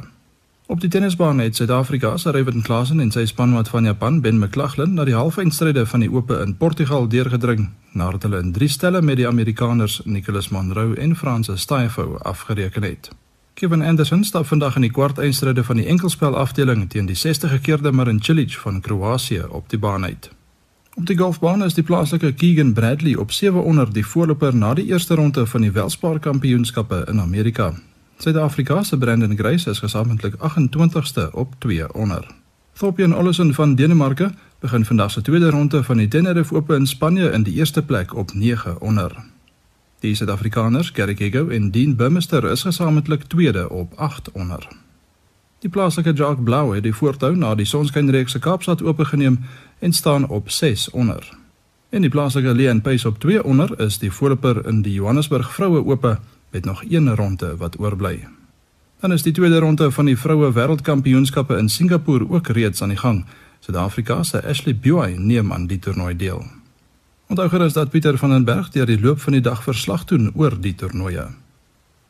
[0.66, 4.94] Op die tennisbaan het Suid-Afrika se Ryan Klassen en sy spanmaat van Japan Ben McLaughlin
[4.94, 9.16] na die halfeindstryde van die Ope in Portugal deurgedring nadat hulle in 3 stelle met
[9.16, 13.10] die Amerikaners Nicholas Monroe en Francis Tiafoe afgereken het.
[13.54, 18.22] Kevin Anderson stap vandag in die kwartfinale van die enkelspel afdeling teen die 60-gekeerde Marin
[18.22, 20.30] Cilic van Kroasie op die baan uit.
[20.94, 24.86] Op die golfbaan is die plaaslike Keegan Bradley op 7 onder die voorloper na die
[24.86, 27.72] eerste ronde van die Welspar Kampioenskappe in Amerika.
[28.18, 32.26] Suid-Afrika se Brandon Grace is gesamentlik 28ste op 2 onder.
[32.72, 37.30] Thorbjørn Olesen van Denemarke begin vandag se tweede ronde van die Tenerife Ope in Spanje
[37.30, 39.31] in die eerste plek op 9 onder.
[40.02, 44.68] Die Suid-Afrikaners, Gary Kego en Dean Burmester is gesamentlik tweede op 8 onder.
[45.58, 49.38] Die plaaslike Jacques Blou het die voortou na die Sonskynreeks se Kaapstad oopgeneem
[49.78, 51.28] en staan op 6 onder.
[51.90, 55.84] En die plaaslike Leon Pace op 2 onder is die voorloper in die Johannesburg Vroue
[55.84, 56.18] Ope
[56.50, 58.26] met nog een ronde wat oorbly.
[59.00, 62.98] Dan is die tweede ronde van die Vroue Wêreldkampioenskappe in Singapore ook reeds aan die
[62.98, 63.24] gang.
[63.60, 66.61] Suid-Afrika se Ashley Buy neem aan die toernooi deel.
[67.32, 70.32] Onthou gerus dat Pieter van den Berg deur die loop van die dag verslag doen
[70.34, 71.26] oor die toernooie.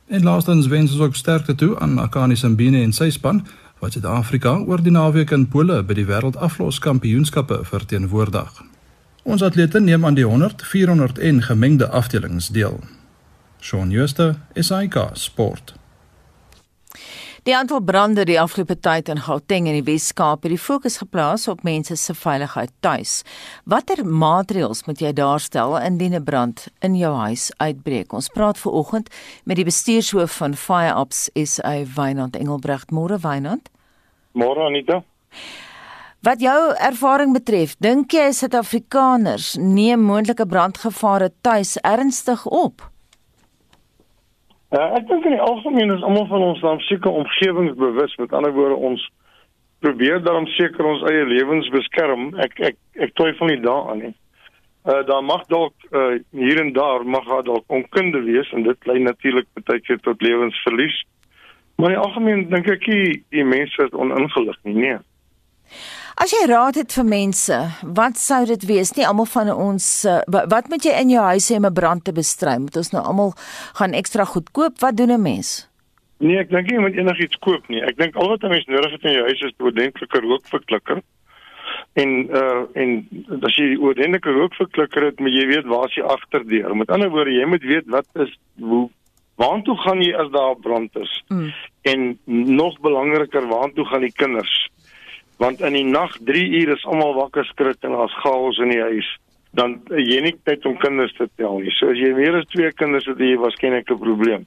[0.07, 3.45] En laastens wens ons ook sterkte toe aan Akani Simbine en sy span
[3.79, 8.51] wat Suid-Afrika oor die naweek in Pole by die wêreldafloskampioenskappe verteenwoordig.
[9.23, 12.81] Ons atlete neem aan die 100, 400 en gemengde afdelings deel.
[13.61, 15.75] Shaun Schuster, SAK Sport.
[17.43, 21.49] Die aantal brande die afgelope tyd in Gauteng en die Wes-Kaap het die fokus geplaas
[21.51, 23.15] op mense se veiligheid tuis.
[23.67, 28.13] Watter maatreëls moet jy daarstel indien 'n brand in jou huis uitbreek?
[28.13, 29.11] Ons praat ver oggend
[29.45, 32.93] met die bestuurshoof van FireOps SA Wynand Engelbrecht.
[32.93, 33.69] Môre Wynand.
[34.33, 35.03] Môre Anita.
[36.21, 42.92] Wat jou ervaring betref, dink jy Suid-Afrikaners neem moontlike brandgevare tuis ernstig op?
[44.73, 48.17] Uh, ek dink in die algemeen is almal van ons dan seker omgewingsbewus.
[48.17, 49.03] Met ander woorde, ons
[49.85, 52.31] probeer dan seker ons eie lewens beskerm.
[52.41, 54.15] Ek ek ek twyfel nie daaraan nie.
[54.89, 58.89] Uh daar mag dalk uh hier en daar mag daar dalk onkunde wees en dit
[58.89, 61.03] lei natuurlik baie keer tot lewensverlies.
[61.77, 64.99] Maar in die algemeen dink ek die, die mense is oningelig nie, nee.
[66.21, 67.59] As jy raad het vir mense,
[67.97, 68.93] wat sou dit wees?
[68.97, 72.05] Nie almal van ons uh, wat moet jy in jou huis hê om 'n brand
[72.05, 72.59] te bestry?
[72.61, 73.33] Moet ons nou almal
[73.79, 74.77] gaan ekstra goed koop?
[74.81, 75.69] Wat doen 'n mens?
[76.19, 77.81] Nee, ek dink jy moet enigiets koop nie.
[77.83, 81.03] Ek dink al wat 'n mens nodig het in jou huis is 'n ordentlike rookverklikker.
[81.95, 82.91] En uh en
[83.43, 86.77] as jy 'n ordentlike rookverklikker het, moet jy weet waar jy agterdeur.
[86.77, 88.91] Met ander woorde, jy moet weet wat is hoe
[89.37, 91.25] waartoe gaan jy as daar brand is?
[91.29, 91.53] Mm.
[91.83, 94.62] En nog belangriker, waartoe gaan die kinders?
[95.43, 98.83] Want in die nag 3 uur is almal wakker skrik en daar's chaos in die
[98.83, 99.09] huis
[99.59, 101.73] dan jy nie tyd om kinders te tel nie.
[101.77, 104.47] So as jy meer as 2 kinders het, jy waarskynlik 'n probleem.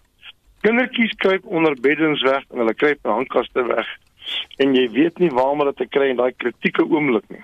[0.65, 3.87] Kindertjies kruip onder beddens weg en hulle kruip by handkaste weg
[4.57, 7.43] en jy weet nie waar om hulle te kry in daai kritieke oomblik nie.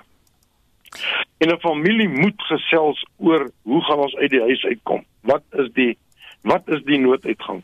[1.38, 5.06] En 'n familie moet gesels oor hoe gaan ons uit die huis uitkom?
[5.22, 5.98] Wat is die
[6.44, 7.62] wat is die nooduitgang?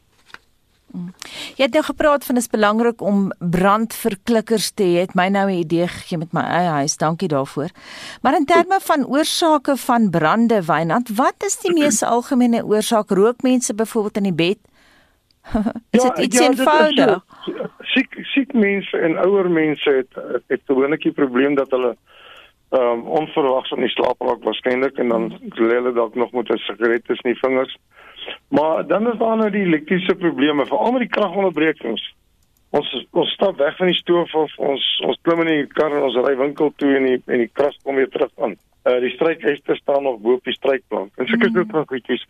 [1.57, 5.03] Jy het nou gepraat van dis belangrik om brandverklikkers te hê.
[5.05, 6.97] Het my nou 'n idee gegee met my eie huis.
[6.97, 7.69] Dankie daarvoor.
[8.21, 13.09] Maar in terme van oorsake van brande, Wynand, wat is die mees algemene oorsaak?
[13.09, 14.57] Rook mense byvoorbeeld in die bed?
[15.95, 17.25] is dit ja, iets ja, eenvoudig?
[17.79, 21.95] Siek siek mense en ouer mense het het gewoonlik die probleem dat hulle
[22.69, 26.49] ehm um, onverwags in die slaap raak waarskynlik en dan lê hulle dalk nog met
[26.49, 27.77] 'n sigaret tussen die vingers.
[28.49, 32.13] Maar dan is daar nou die elektriese probleme, veral met die kragonderbrekings.
[32.69, 36.03] Ons ons stap weg van die stoof of ons ons klim in die kar en
[36.09, 38.57] ons ry winkel toe en die en die krag kom weer terug aan.
[38.87, 41.11] Uh die strykyster staan nog bo op die strykplank.
[41.15, 42.25] En seker dit nog goedjies.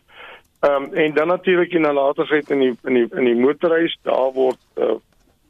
[0.60, 4.32] Ehm um, en dan natuurlik in nalatigheid in die in die in die motorhuis, daar
[4.34, 4.98] word uh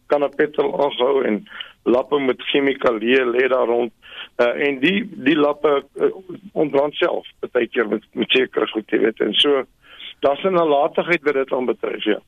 [0.07, 1.47] kan 'n petrol aanhou en
[1.83, 3.91] lappe met chemikalieë lê daar rond.
[4.37, 6.11] Uh en die die lappe uh,
[6.53, 9.19] ontbrand self baie keer met met sekere goed, jy weet.
[9.19, 9.63] En so
[10.19, 12.19] daar's 'n nalatigheid wat dit aanbetref, ja.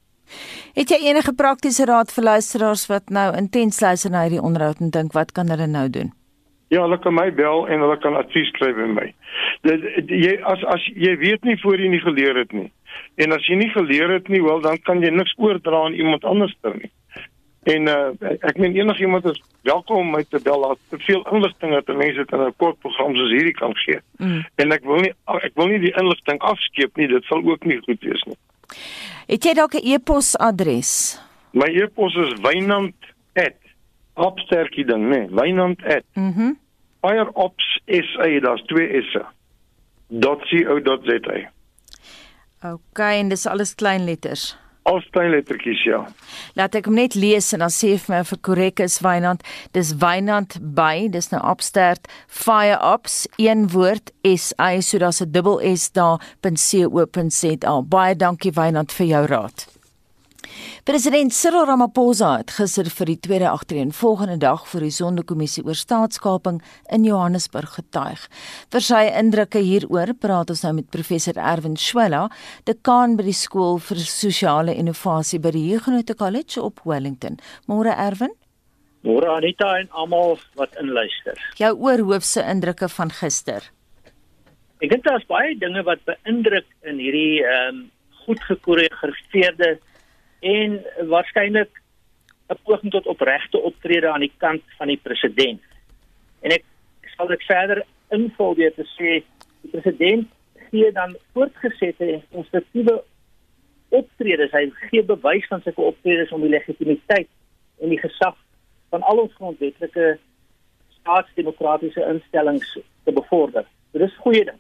[0.74, 4.90] Het jy enige praktiese raad vir luisteraars wat nou intens luister na hierdie onderhoud en
[4.90, 6.14] dink wat kan hulle nou doen?
[6.70, 9.08] Ja, hulle kan my bel en hulle kan advies kry by my.
[9.66, 9.82] Dit
[10.14, 12.70] jy as as jy weet nie voor jy nie geleer het nie.
[13.18, 16.24] En as jy nie geleer het nie, wel dan kan jy niks oordra aan iemand
[16.24, 16.92] anders ter nie.
[17.64, 20.62] En uh, ek meen enigiemand is welkom om my te bel.
[20.62, 24.00] Daar's te veel inligting wat mense dit in 'n kort program soos hierdie kan gee.
[24.18, 24.46] Mm.
[24.56, 27.08] En ek wil nie ek wil nie die inligting afskeep nie.
[27.08, 28.38] Dit sal ook nie goed wees nie.
[29.28, 31.20] Het jy dalk 'n e-posadres?
[31.52, 36.40] My e-pos is wynand@opsterkie ding, nee, wynand@ Mhm.
[36.40, 36.58] Mm
[37.02, 39.16] Fireops SA, daar's twee S's.
[40.10, 41.52] .co.za.
[42.62, 44.58] OK, en dis alles klein letters.
[44.84, 46.04] Al klein lettertjies ja.
[46.56, 49.44] Laat ek hom net lees en dan sê vir my of ek korrek is Wynand.
[49.76, 55.32] Dis Wynand by, dis nou opstert Fire Ops een woord S I so daar's 'n
[55.32, 57.82] dubbel S daar.co.za.
[57.82, 59.79] Baie dankie Wynand vir jou raad.
[60.88, 65.78] President Cyril Ramaphosa het gister vir die tweede agtereen volgende dag vir die Sondekommissie oor
[65.78, 66.62] staatskaping
[66.96, 68.24] in Johannesburg getuig.
[68.74, 72.28] Vir sy indrukke hieroor praat ons nou met professor Erwin Swela,
[72.70, 77.38] dekaan by die skool vir sosiale innovasie by die Huguenot College op Wellington.
[77.68, 78.34] Môre Erwin?
[79.04, 81.38] Môre Anita en almal wat inluister.
[81.60, 83.70] Jou oorhoofse indrukke van gister.
[84.80, 87.88] Ek dink daar's baie dinge wat beïndruk in hierdie ehm um,
[88.30, 89.80] goed gekoreograveerde
[90.40, 91.82] en waarskynlik
[92.50, 95.62] 'n poging tot opregte optrede aan die kant van die president.
[96.42, 96.64] En ek
[97.16, 99.24] sal dit verder invul deur te sê
[99.62, 100.28] die president
[100.70, 103.04] gee dan voortgesette en konstruktiewe
[103.90, 104.52] optredes.
[104.52, 107.30] Hy gee bewys van sy optredes om die legitimiteit
[107.80, 108.38] en die gesag
[108.90, 110.18] van al ons grondwetlike
[111.00, 113.66] staatsdemokratiese instellings te bevorder.
[113.92, 114.60] Dit is goeie ding.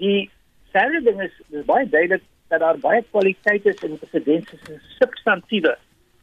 [0.00, 0.30] Die
[0.76, 4.78] derde ding is dis baie duidelik dat daar baie kwaliteite is in die president se
[4.98, 5.76] substantiëre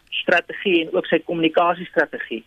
[0.09, 2.43] strategie en ook sy kommunikasiestrategie.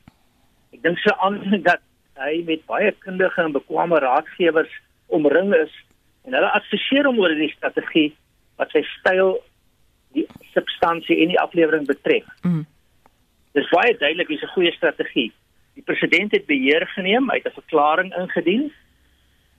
[0.73, 1.83] Ek dink so aan dat
[2.21, 4.73] hy met baie kundige en bekwame raadgewers
[5.13, 5.73] omring is
[6.27, 8.09] en hulle adviseer hom oor die strategie
[8.57, 9.37] wat sy styl
[10.17, 12.25] die substansie en die aflewering betref.
[12.43, 12.65] Mm.
[13.57, 15.33] Dis baie duidelik dis 'n goeie strategie.
[15.77, 18.73] Die president het beheer geneem, hy het 'n verklaring ingedien.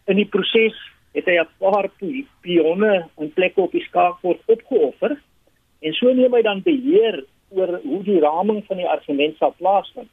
[0.07, 0.75] In die proses
[1.13, 1.89] het hy 'n paar
[2.41, 5.17] pionne in plekke op die skaakbord opgeoffer
[5.81, 10.09] en so neem hy dan beheer oor hoe die raming van die argument sal plaasvind.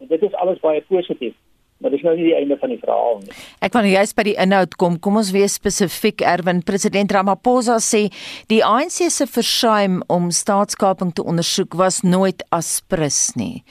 [0.00, 1.34] En dit is alles baie positief
[1.82, 3.34] maar dis nou nie die einde van die verhaal nie.
[3.64, 4.98] Ek wil juist by die inhoud kom.
[5.02, 6.22] Kom ons wees spesifiek.
[6.22, 8.06] Erwin, president Ramaphosa sê
[8.52, 13.64] die ANC se versuim om staatskaping te ondersoek was nooit aspris nie.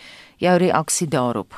[0.43, 1.55] Jou reaksie daarop?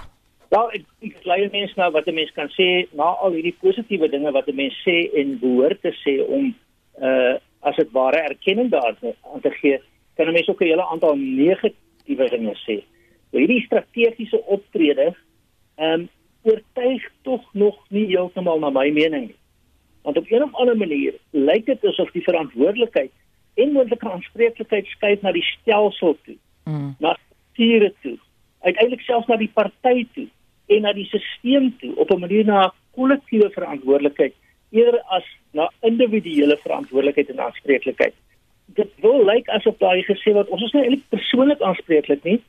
[0.53, 4.07] Ja, ek ek lei mense nou wat 'n mens kan sê na al hierdie positiewe
[4.09, 6.53] dinge wat 'n mens sê en behoort te sê om
[7.01, 7.35] uh
[7.69, 9.79] as dit ware erkenning daaraan te gee,
[10.15, 12.83] kan 'n mens ook 'n hele aantal negatiewe dinge sê.
[13.31, 15.15] Hierdie strategiese optrede
[15.77, 16.09] ehm um,
[16.43, 19.39] oortuig tog nog nie heeltemal na my mening nie.
[20.03, 23.11] Want op 'n of ander manier lyk dit asof die verantwoordelikheid
[23.55, 26.37] en moontlike aanspreeklikheid skuif na die stelsel toe.
[26.65, 26.95] Mm.
[26.99, 28.17] Na strukture toe.
[28.61, 30.27] Uiteindelik selfs na die party toe
[30.67, 34.33] en na die stelsel toe op 'n manier na kollektiewe verantwoordelikheid
[34.69, 38.13] eerder as na individuele verantwoordelikheid en aanspreeklikheid.
[38.65, 42.39] Dit wil lyk asof daai gesê word ons is nie eintlik persoonlik aanspreeklik nie,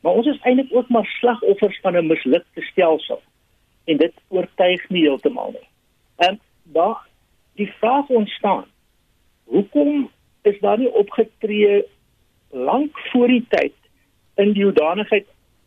[0.00, 3.22] maar ons is eintlik ook maar slagoffers van 'n mislukte stelsel
[3.84, 5.68] en dit oortuig nie heeltemal nie.
[6.16, 7.06] En daar
[7.54, 8.64] die vraag ontstaan.
[9.44, 10.10] Hoekom
[10.42, 11.84] is daar nie opgetree
[12.50, 13.74] lank voor die tyd
[14.34, 15.26] in die hoedanigheid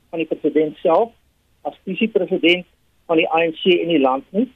[0.10, 1.12] van die president self
[1.62, 2.66] as visie-president
[3.06, 4.48] van die ANC in die land nie?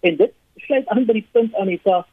[0.00, 0.32] En dit
[0.66, 2.04] sluit aan by die punt Anita.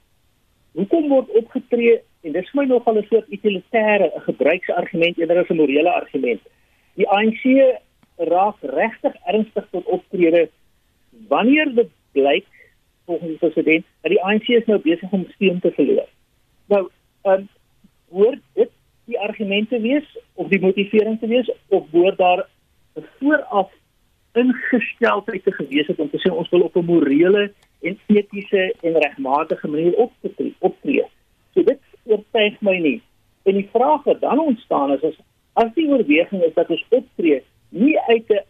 [0.78, 5.50] Hoekom word opgetree en dis vir my nogal 'n soort utilitêre, 'n gebruiksargument eerder as
[5.50, 6.42] 'n morele argument.
[6.96, 7.44] Die ANC
[8.18, 10.50] raak regtig ernstig tot optrede
[11.28, 12.48] wanneer dit blyk
[13.06, 16.08] volgens die president dat die ANC is nou besig om steun te verloor.
[16.68, 16.90] Nou,
[17.24, 17.48] ehm um,
[18.14, 18.70] hoor dit
[19.06, 22.48] die argumente wees of die motivering te wees of hoor daar
[22.96, 23.72] 'n vooraf
[24.34, 29.02] ingesteldheid te gewees het om te sê ons wil op 'n morele en etiese en
[29.06, 31.06] regmatige manier optree optree.
[31.54, 33.02] So dit oortuig my nie.
[33.44, 35.20] En die vraag wat dan ontstaan is is
[35.54, 38.44] as die oorweging is dat ons optree nie uit 'n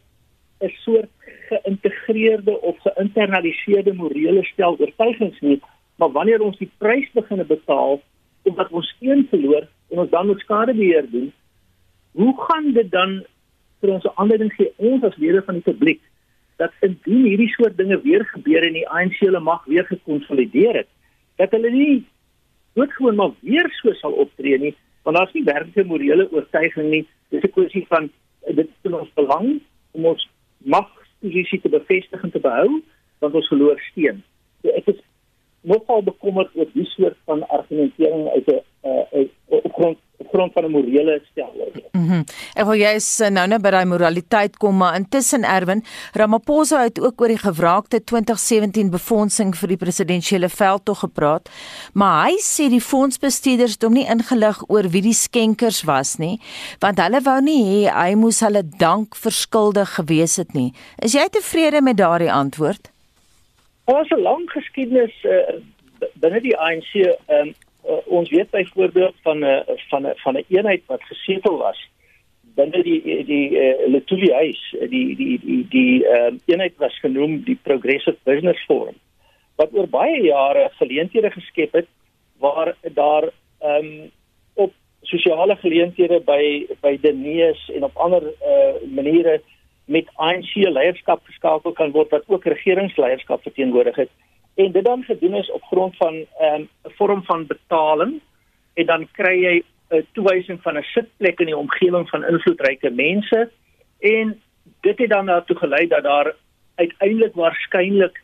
[0.63, 1.09] 'n soort
[1.49, 5.61] geïntegreerde of geïnternaliseerde morele stel oortuigings nie,
[5.95, 8.01] maar wanneer ons die prys begine betaal
[8.43, 11.33] omdat ons steun verloor en ons dan moet skadebeheer doen,
[12.11, 13.25] hoe gaan dit dan
[13.83, 16.01] vir ons 'n aanleiding gee ons as lede van die publiek
[16.61, 20.89] dat indien hierdie soort dinge weer gebeur en die ANC se mag weer gekonsolideer het,
[21.41, 22.03] dat hulle nie
[22.77, 27.05] doodgewoon maar weer so sal optree nie, want daar's nie werklike morele oortuiging nie.
[27.29, 28.11] Dis 'n kwessie van
[28.47, 32.81] dit is in ons belang om ons magposisie te bevestig en te behou,
[33.19, 34.23] want ons verloor steun.
[34.61, 35.01] So ek is
[35.61, 40.63] nogal bekommerd oor die soort van argumentering uit 'n uh, op grond op grond van
[40.65, 41.53] 'n morele stel.
[41.91, 42.05] Mhm.
[42.05, 46.83] Mm ek wil jy is nou net by daai moraliteit kom, maar intussen Erwin Ramaphosa
[46.83, 51.49] het ook oor die gewraakte 2017 befondsing vir die presidentsiële veldtog gepraat,
[51.93, 56.39] maar hy sê die fondsbestuurders het hom nie ingelig oor wie die skenkers was nie,
[56.79, 60.73] want hulle wou nie hê hy moes hulle dank verskuldig gewees het nie.
[61.01, 62.91] Is jy tevrede met daardie antwoord?
[63.85, 65.59] Ons 'n lang geskiedenis uh,
[66.15, 67.17] binne die ANC.
[67.27, 67.53] Um,
[67.87, 71.57] uh, ons weet byvoorbeeld van 'n uh, van 'n uh, van 'n eenheid wat gesetel
[71.57, 71.89] was
[72.55, 74.75] binne die die, uh, Letuli huis.
[74.89, 78.95] Die die die die uh, eenheid was genoem die Progressive Business Forum
[79.55, 81.87] wat oor baie jare geleenthede geskep het
[82.41, 83.29] waar daar
[83.61, 84.09] um,
[84.53, 89.41] op sosiale geleenthede by by Denees en op ander uh, maniere
[89.85, 94.09] met ANC leierskap geskakel kan word wat ook regeringsleierskap verteenwoordig het
[94.55, 98.21] en dit dan gedoen is op grond van ehm, 'n um, vorm van betaling
[98.73, 103.49] en dan kry jy 'n toewysing van 'n sitplek in die omgewing van invloedryke mense
[103.99, 104.41] en
[104.81, 106.35] dit het dan daartoe gelei dat daar
[106.75, 108.21] uiteindelik waarskynlik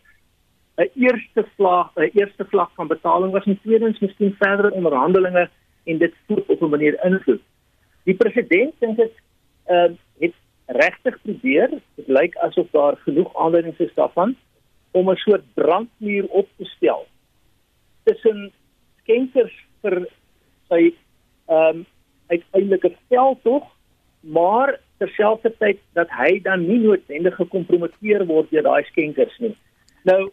[0.75, 5.49] 'n eerste vlak 'n eerste vlak van betaling was en tweedens miskien verdere onderhandelinge
[5.85, 7.41] en dit voer op 'n manier invloed.
[8.03, 9.11] Die president dink dit
[9.67, 10.33] uh, het
[10.65, 11.69] regtig probeer.
[11.95, 14.35] Dit lyk asof daar genoeg aanleidings is daarvan
[14.91, 17.07] om 'n soort brandmuur op te stel
[18.03, 18.51] tussen
[19.03, 20.05] skenkers vir
[20.69, 20.93] sy
[21.49, 21.85] ehm um,
[22.29, 23.63] uiteindelike veldtog,
[24.21, 29.55] maar terselfdertyd dat hy dan nie noodwendig gekompromiteer word deur daai skenkers nie.
[30.05, 30.29] Nou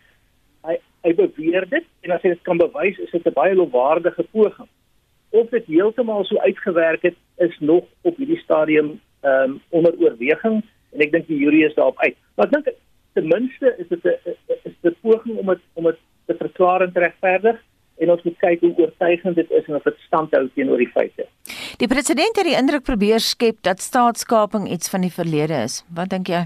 [0.66, 0.76] hy
[1.06, 4.68] hy beweer dit en as hy dit kan bewys, is dit 'n baie lofwaardige poging.
[5.30, 10.62] Of dit heeltemal so uitgewerk het, is nog op hierdie stadium ehm um, onder oorweging
[10.92, 12.16] en ek dink die jury is daarop uit.
[12.36, 12.76] Maar ek dink
[13.16, 14.36] ten minste is dit 'n
[14.68, 17.58] is dit 'n poging om het, om dit te verklaar en te regverdig
[17.98, 21.26] en ons moet kyk hoe oortuigend dit is en of dit standhou teenoor die feite.
[21.80, 25.84] Die president het die indruk probeer skep dat staatskaping iets van die verlede is.
[25.88, 26.44] Wat dink jy?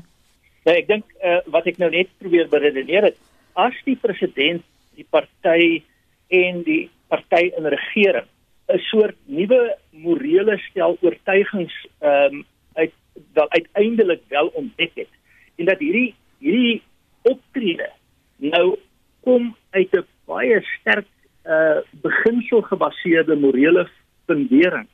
[0.64, 3.16] Ja, ek dink uh, wat ek nou net probeer beredeneer het,
[3.52, 4.62] as die president
[4.94, 5.82] die party
[6.28, 8.28] en die party in regering
[8.70, 12.92] 'n soort nuwe morele stel oortuigings ehm um, uit
[13.34, 15.12] wel uiteindelik wel ontdek het
[15.56, 16.82] en dat hierdie hierdie
[17.28, 17.90] optrede
[18.36, 18.76] nou
[19.24, 21.08] kom uit 'n baie sterk
[21.44, 23.88] uh beginsel gebaseerde morele
[24.26, 24.88] fundering.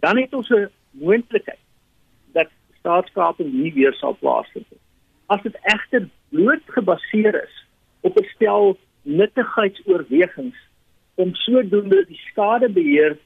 [0.00, 1.64] Dan het ons 'n moontlikheid
[2.32, 4.70] dat staatskaping nie weer sal plaasvind.
[4.70, 4.84] Nie
[5.26, 7.54] as dit egter bloot gebaseer is
[8.00, 10.56] op 'n stel nuttigheidsoorwegings
[11.14, 13.18] om sodoende die skadebeheer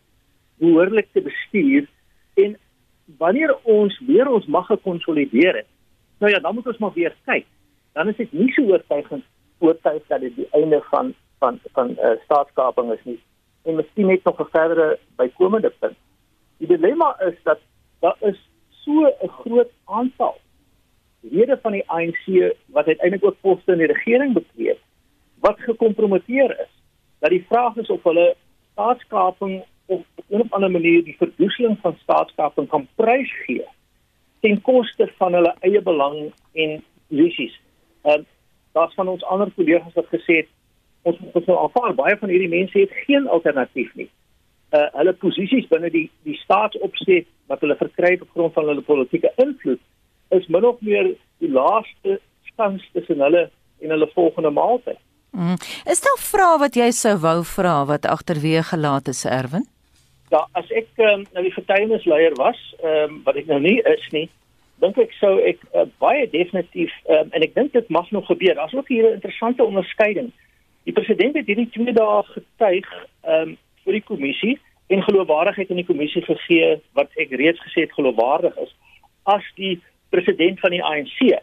[0.59, 1.87] behoorlik te bestuur
[2.35, 2.57] en
[3.19, 5.71] wanneer ons weer ons mag gekonsolideer het
[6.19, 7.47] nou ja dan moet ons maar weer kyk.
[7.93, 9.25] Dan is dit nie so oortuigend
[9.59, 13.21] oortuig dat dit die einde van van van uh, staatskaping is nie.
[13.63, 15.97] En miskien net nog 'n verdere bykomende punt.
[16.59, 17.59] Die dilemma is dat
[18.01, 20.37] daar is so 'n groot aantal
[21.21, 24.79] lede van die ANC wat uiteindelik ook poste in die regering bekleed
[25.41, 26.73] wat gekompromiteer is
[27.19, 28.37] dat die vraag is of hulle
[28.73, 33.67] staatskaping of op 'n ander manier die verdoeseling van staatskaping kan prysgee
[34.41, 37.57] ten koste van hulle eie belang en posisies.
[38.05, 38.27] Ehm uh,
[38.77, 40.49] daar's van ons ander kollegas wat gesê het
[41.03, 44.11] ons moet nou aanvaar baie van hierdie mense het geen alternatief nie.
[44.77, 49.33] Uh hulle posisies binne die die staatsopset wat hulle verkry op grond van hulle politieke
[49.37, 49.81] invloed
[50.37, 52.21] is min of meer die laaste
[52.59, 53.49] kans tussen hulle
[53.81, 54.99] en hulle volgende maaltyd.
[55.31, 55.57] Mm.
[55.93, 59.67] Is daar vrae wat jy sou wou vra wat agterweë gelaat is, Erwin?
[60.29, 64.05] Ja, as ek um, nou die getuienisleier was, ehm um, wat ek nou nie is
[64.13, 64.27] nie,
[64.83, 68.59] dink ek sou ek uh, baie definitief um, en ek dink dit mag nog gebeur.
[68.59, 70.29] Daar's ook hier 'n interessante onderskeiding.
[70.85, 72.89] Die president het hierdie twee dae getuig
[73.25, 74.59] ehm um, vir die kommissie
[74.93, 78.75] en geloofwaardigheid in die kommissie gegee wat ek reeds gesê het geloofwaardig is
[79.25, 79.81] as die
[80.13, 81.41] president van die ANC.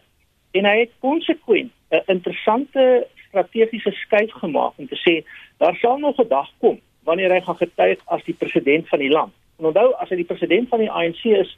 [0.54, 5.26] En hy het konsekwent 'n interessante strategiese skuif gemaak om te sê
[5.58, 9.12] daar sal nog 'n dag kom wanneer hy gaan getuig as die president van die
[9.14, 9.34] land.
[9.60, 11.54] En onthou as hy die president van die ANC is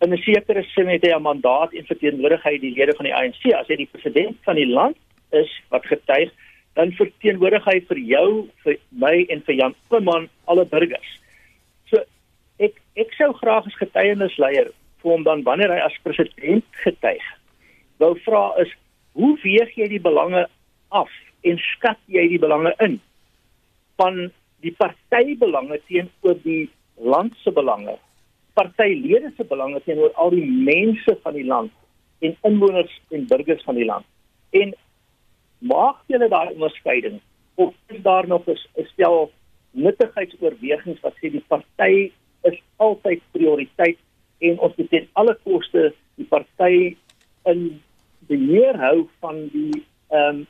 [0.00, 3.14] in 'n sekere sin het hy 'n mandaat en verteenwoordig hy die lede van die
[3.14, 3.52] ANC.
[3.54, 4.96] As hy die president van die land
[5.30, 6.30] is wat getuig,
[6.74, 11.10] dan verteenwoordig hy vir jou, vir my en vir Jan Koeman alle burgers.
[11.90, 12.02] So
[12.58, 14.70] ek ek sou graag as getuienisleier
[15.02, 17.24] vir hom dan wanneer hy as president getuig,
[17.98, 18.72] wou vra is
[19.12, 20.46] hoe weeg jy die belange
[20.88, 21.10] af
[21.42, 23.00] en skat jy die belange in
[23.96, 24.30] van
[24.60, 27.96] die partybelange teenoor die land se belange
[28.60, 31.72] partylede se belange teenoor al die mense van die land
[32.26, 34.06] en inwoners en burgers van die land.
[34.50, 34.74] En
[35.72, 37.20] maak jy daai onderskeiding
[37.60, 39.30] of is daar nog 'n stel
[39.70, 42.10] nuttigheidsoorwegings wat sê die party
[42.50, 43.98] is altyd prioriteit
[44.38, 46.96] en ons moet ten alle koste die party
[47.44, 47.82] in
[48.28, 50.46] beheer hou van die ehm um,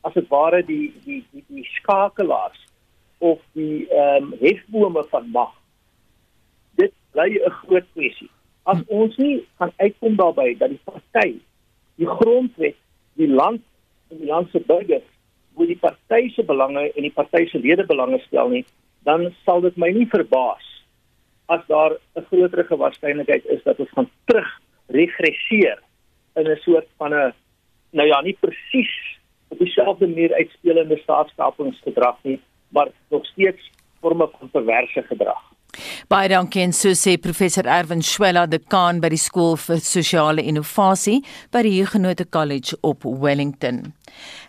[0.00, 2.60] as dit ware die die die die skakelaars
[3.24, 5.52] of die ehm um, hefbome van mag.
[6.80, 8.30] Dit bly 'n groot kwessie.
[8.62, 11.40] As ons nie kan uitkom daarbey dat die party
[11.96, 12.76] die grondwet,
[13.14, 13.62] die land
[14.10, 15.10] en die land se burgers
[15.54, 18.64] wo die party se belange en die party se lede belange stel nie,
[19.06, 20.66] dan sal dit my nie verbaas
[21.46, 24.50] as daar 'n groter gewaarskynlikheid is dat ons gaan terug
[24.86, 25.78] regresseer
[26.34, 27.32] in 'n soort van 'n
[27.90, 28.94] nou ja, nie presies
[29.48, 32.40] op dieselfde manier uitspelende staatskapingsgedrag nie,
[32.74, 33.70] maar nog steeds
[34.00, 35.42] vorme van perverse gedrag.
[36.08, 41.22] Baie dankie en so sê professor Erwin Schwella dekaan by die skool vir sosiale innovasie
[41.54, 43.94] by die Huguenot College op Wellington.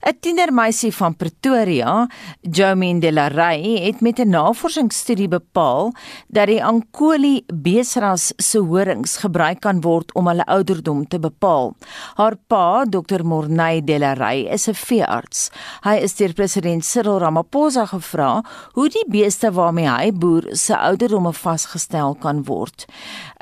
[0.06, 2.08] 'n Tienermeisie van Pretoria,
[2.42, 5.94] Jomin de la Rey, het met 'n navorsingsstudie bepaal
[6.28, 11.74] dat die Ankoli beesras se horings gebruik kan word om hulle ouderdom te bepaal.
[12.14, 15.50] Haar pa, Dr Morney de la Rey, is 'n veearts.
[15.82, 21.34] Hy is deur president Cyril Ramaphosa gevra hoe die beeste waarmee hy boer se ouderdomme
[21.34, 22.86] vasgestel kan word.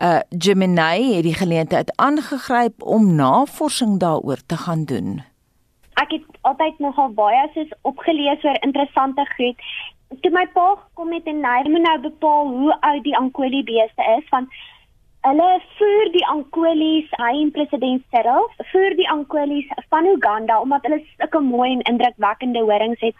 [0.01, 5.32] Uh Gemini het die geleentheid aangegryp om navorsing daaroor te gaan doen
[6.01, 9.65] ek het altyd nogal baie soos opgelees oor interessante goed.
[10.21, 14.07] Toe my pa gekom het en hy moet nou bepaal hoe oud die Ankoli beeste
[14.17, 14.49] is van
[15.23, 20.99] hulle voer die Ankolies hy en president Cyril voer die Ankolies van Uganda omdat hulle
[21.05, 23.15] sulke mooi en indrukwekkende horings het.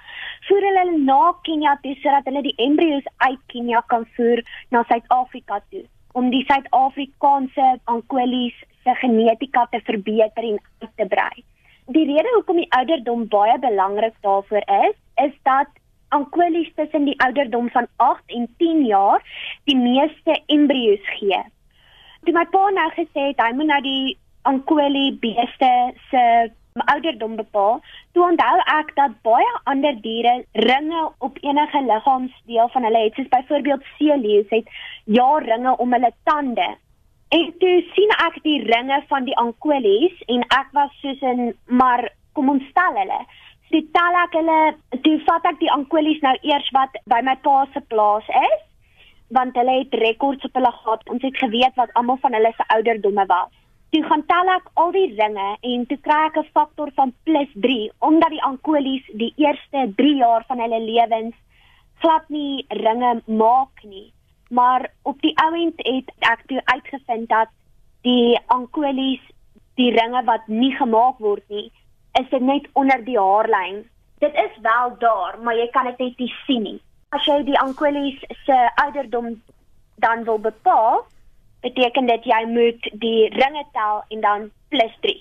[0.49, 4.43] Voer hulle na Kenia toe sodat hulle die embryos uit Kenia kan voer
[4.75, 5.85] na Suid-Afrika toe
[6.19, 11.45] om die Suid-Afrikaanse Ankolies se genetika te verbeter en uit te brei
[11.85, 15.67] die rede hoekom die ouderdom baie belangrik daarvoor is, is dat
[16.13, 19.23] ankolies tussen die ouderdom van 8 en 10 jaar
[19.63, 21.39] die meeste embrio's gee.
[22.23, 24.17] Toe my pa nou gesê het hy moet nou die
[24.47, 25.71] ankolie beeste
[26.09, 27.81] se ouderdom bepaal,
[28.13, 33.29] toe onthou ek dat baie ander diere ringe op enige liggaamsdeel van hulle het, soos
[33.33, 34.71] byvoorbeeld seeleeu's het
[35.05, 36.69] ja ringe om hulle tande.
[37.33, 41.47] En toe sien ek die ringe van die ankolies en ek was soos in
[41.81, 42.05] maar
[42.37, 43.17] kom ons stel hulle.
[43.69, 44.59] So tel ek hulle,
[45.05, 48.61] toe vat ek die ankolies nou eers wat by my pa se plaas is,
[49.33, 51.09] want hulle het rekords op hulle gehad.
[51.09, 53.51] Ons het geweet wat almal van hulle se ouderdomme was.
[53.93, 57.89] Toe gaan tel ek al die ringe en toe kry ek 'n faktor van +3
[58.09, 61.35] omdat die ankolies die eerste 3 jaar van hulle lewens
[62.01, 64.11] glad nie ringe maak nie.
[64.53, 67.49] Maar op die ouend het ek toe uitgevind dat
[68.05, 69.23] die ankolies
[69.79, 71.71] die ringe wat nie gemaak word nie
[72.19, 73.81] is dit net onder die haarlyn.
[74.21, 76.79] Dit is wel daar, maar jy kan dit net nie sien nie.
[77.09, 79.33] As jy die ankolies se ouderdom
[80.03, 81.01] dan wil bepaal,
[81.65, 85.15] beteken dit jy moet die ringe tel en dan plus 3.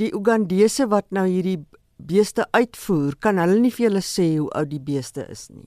[0.00, 1.60] Die Ugandese wat nou hierdie
[1.98, 5.66] beeste uitvoer, kan hulle nie vir julle sê hoe oud die beeste is nie.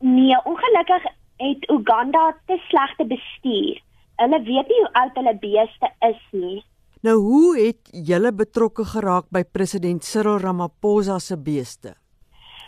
[0.00, 1.06] Nee, ongelukkig
[1.40, 3.80] het Uganda te slegte bestuur.
[4.20, 6.60] Hulle weet nie hoe oud hulle beeste is nie.
[7.00, 11.94] Nou hoe het julle betrokke geraak by president Cyril Ramaphosa se beeste?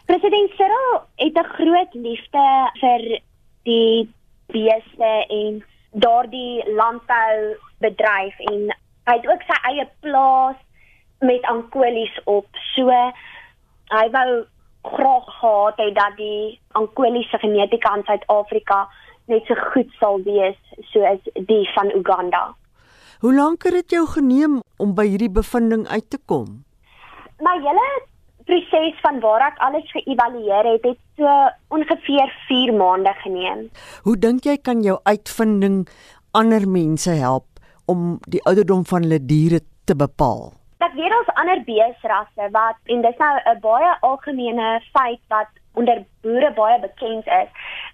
[0.08, 2.46] President Cyril het 'n groot liefde
[2.80, 3.20] vir
[3.68, 4.08] die
[4.46, 8.72] beeste en daardie landboubedryf en
[9.06, 10.56] hy het ook sy eie plaas
[11.20, 12.46] met ankolies op.
[12.74, 12.88] So
[13.92, 14.44] hy wou
[14.82, 18.88] graag gehad het dat die ankoliese genetika in Suid-Afrika
[19.30, 20.58] net so goed sal wees
[20.90, 22.54] soos die van Uganda.
[23.22, 26.64] Hoe lank het dit jou geneem om by hierdie bevinding uit te kom?
[27.42, 27.86] My hele
[28.46, 31.36] proses van waar ek alles geëvalueer het, het so
[31.76, 33.68] ongeveer 4 maande geneem.
[34.02, 35.84] Hoe dink jy kan jou uitvinding
[36.34, 37.46] ander mense help
[37.86, 40.50] om die ouderdom van hulle diere te bepaal?
[40.82, 46.04] Ek weet ons ander beesrasse wat en dis nou 'n baie algemene feit wat onder
[46.22, 47.50] boere baie bekend is,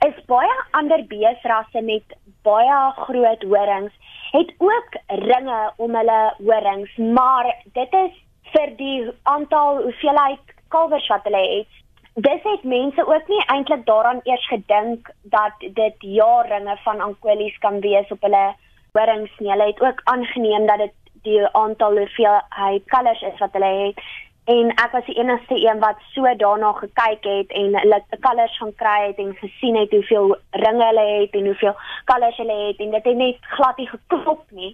[0.06, 2.16] is baie ander beesrasse met
[2.48, 3.92] baie groot horings
[4.32, 8.14] het ook ringe om hulle horings, maar dit is
[8.52, 11.72] vir die aantal hoeveelheid kalwers wat hulle het.
[12.14, 17.80] Dis het mense ook nie eintlik daaraan eers gedink dat dit jaarringe van ankolies kan
[17.80, 18.46] wees op hulle
[18.92, 19.50] horings nie.
[19.50, 24.02] Hulle het ook aangeneem dat dit die aantal hoeveelheid kalvers is wat hulle het
[24.48, 28.74] en ek was die enigste een wat so daarna gekyk het en hulle kalvers gaan
[28.82, 31.74] kry het en gesien het hoeveel ringe hulle het en hoeveel
[32.10, 34.70] kalvers hulle het en dit het net glad nie geklop nie.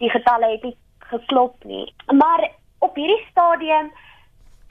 [0.00, 0.76] Die getalle het nie
[1.10, 1.84] geklop nie.
[2.22, 3.92] Maar op hierdie stadium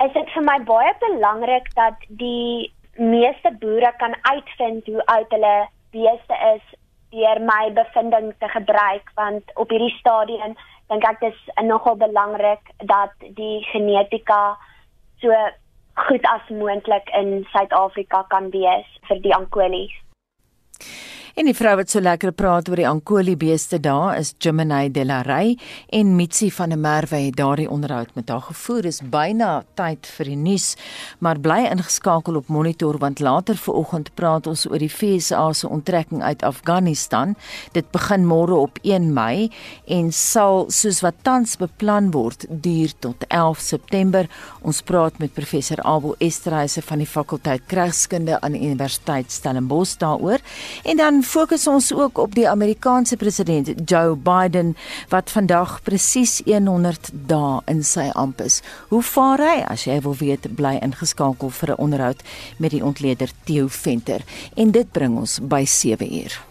[0.05, 5.55] is dit vir my baie belangrik dat die meeste boere kan uitvind hoe oud hulle
[5.93, 6.65] beeste is
[7.13, 10.57] deur my bevinding te gebruik want op hierdie stadium
[10.89, 14.57] dink ek dis nogal belangrik dat die genetika
[15.21, 15.33] so
[16.07, 19.93] goed as moontlik in Suid-Afrika kan wees vir die ankolies.
[21.39, 25.53] En die vrou wat so lekker praat oor die Ankoli beeste daar is Gemini Delarey
[25.95, 28.89] en Mitsi van der Merwe het daardie onderhoud met haar gevoer.
[28.89, 30.73] Is byna tyd vir die nuus,
[31.23, 36.19] maar bly ingeskakel op Monitor want later vanoggend praat ons oor die FSA se onttrekking
[36.19, 37.37] uit Afghanistan.
[37.71, 39.47] Dit begin môre op 1 Mei
[39.87, 44.27] en sal soos wat tans beplan word duur tot 11 September.
[44.59, 50.43] Ons praat met professor Abel Esterhuise van die fakulteit Krygskunde aan die Universiteit Stellenbosch daaroor
[50.83, 54.75] en dan fokus ons ook op die Amerikaanse president Joe Biden
[55.09, 58.61] wat vandag presies 100 dae in sy amp is.
[58.89, 59.55] Hoe vaar hy?
[59.69, 62.23] As jy wil weet, bly ingeskakel vir 'n onderhoud
[62.57, 64.21] met die ontleder Theo Venter
[64.55, 66.48] en dit bring ons by 7 uur.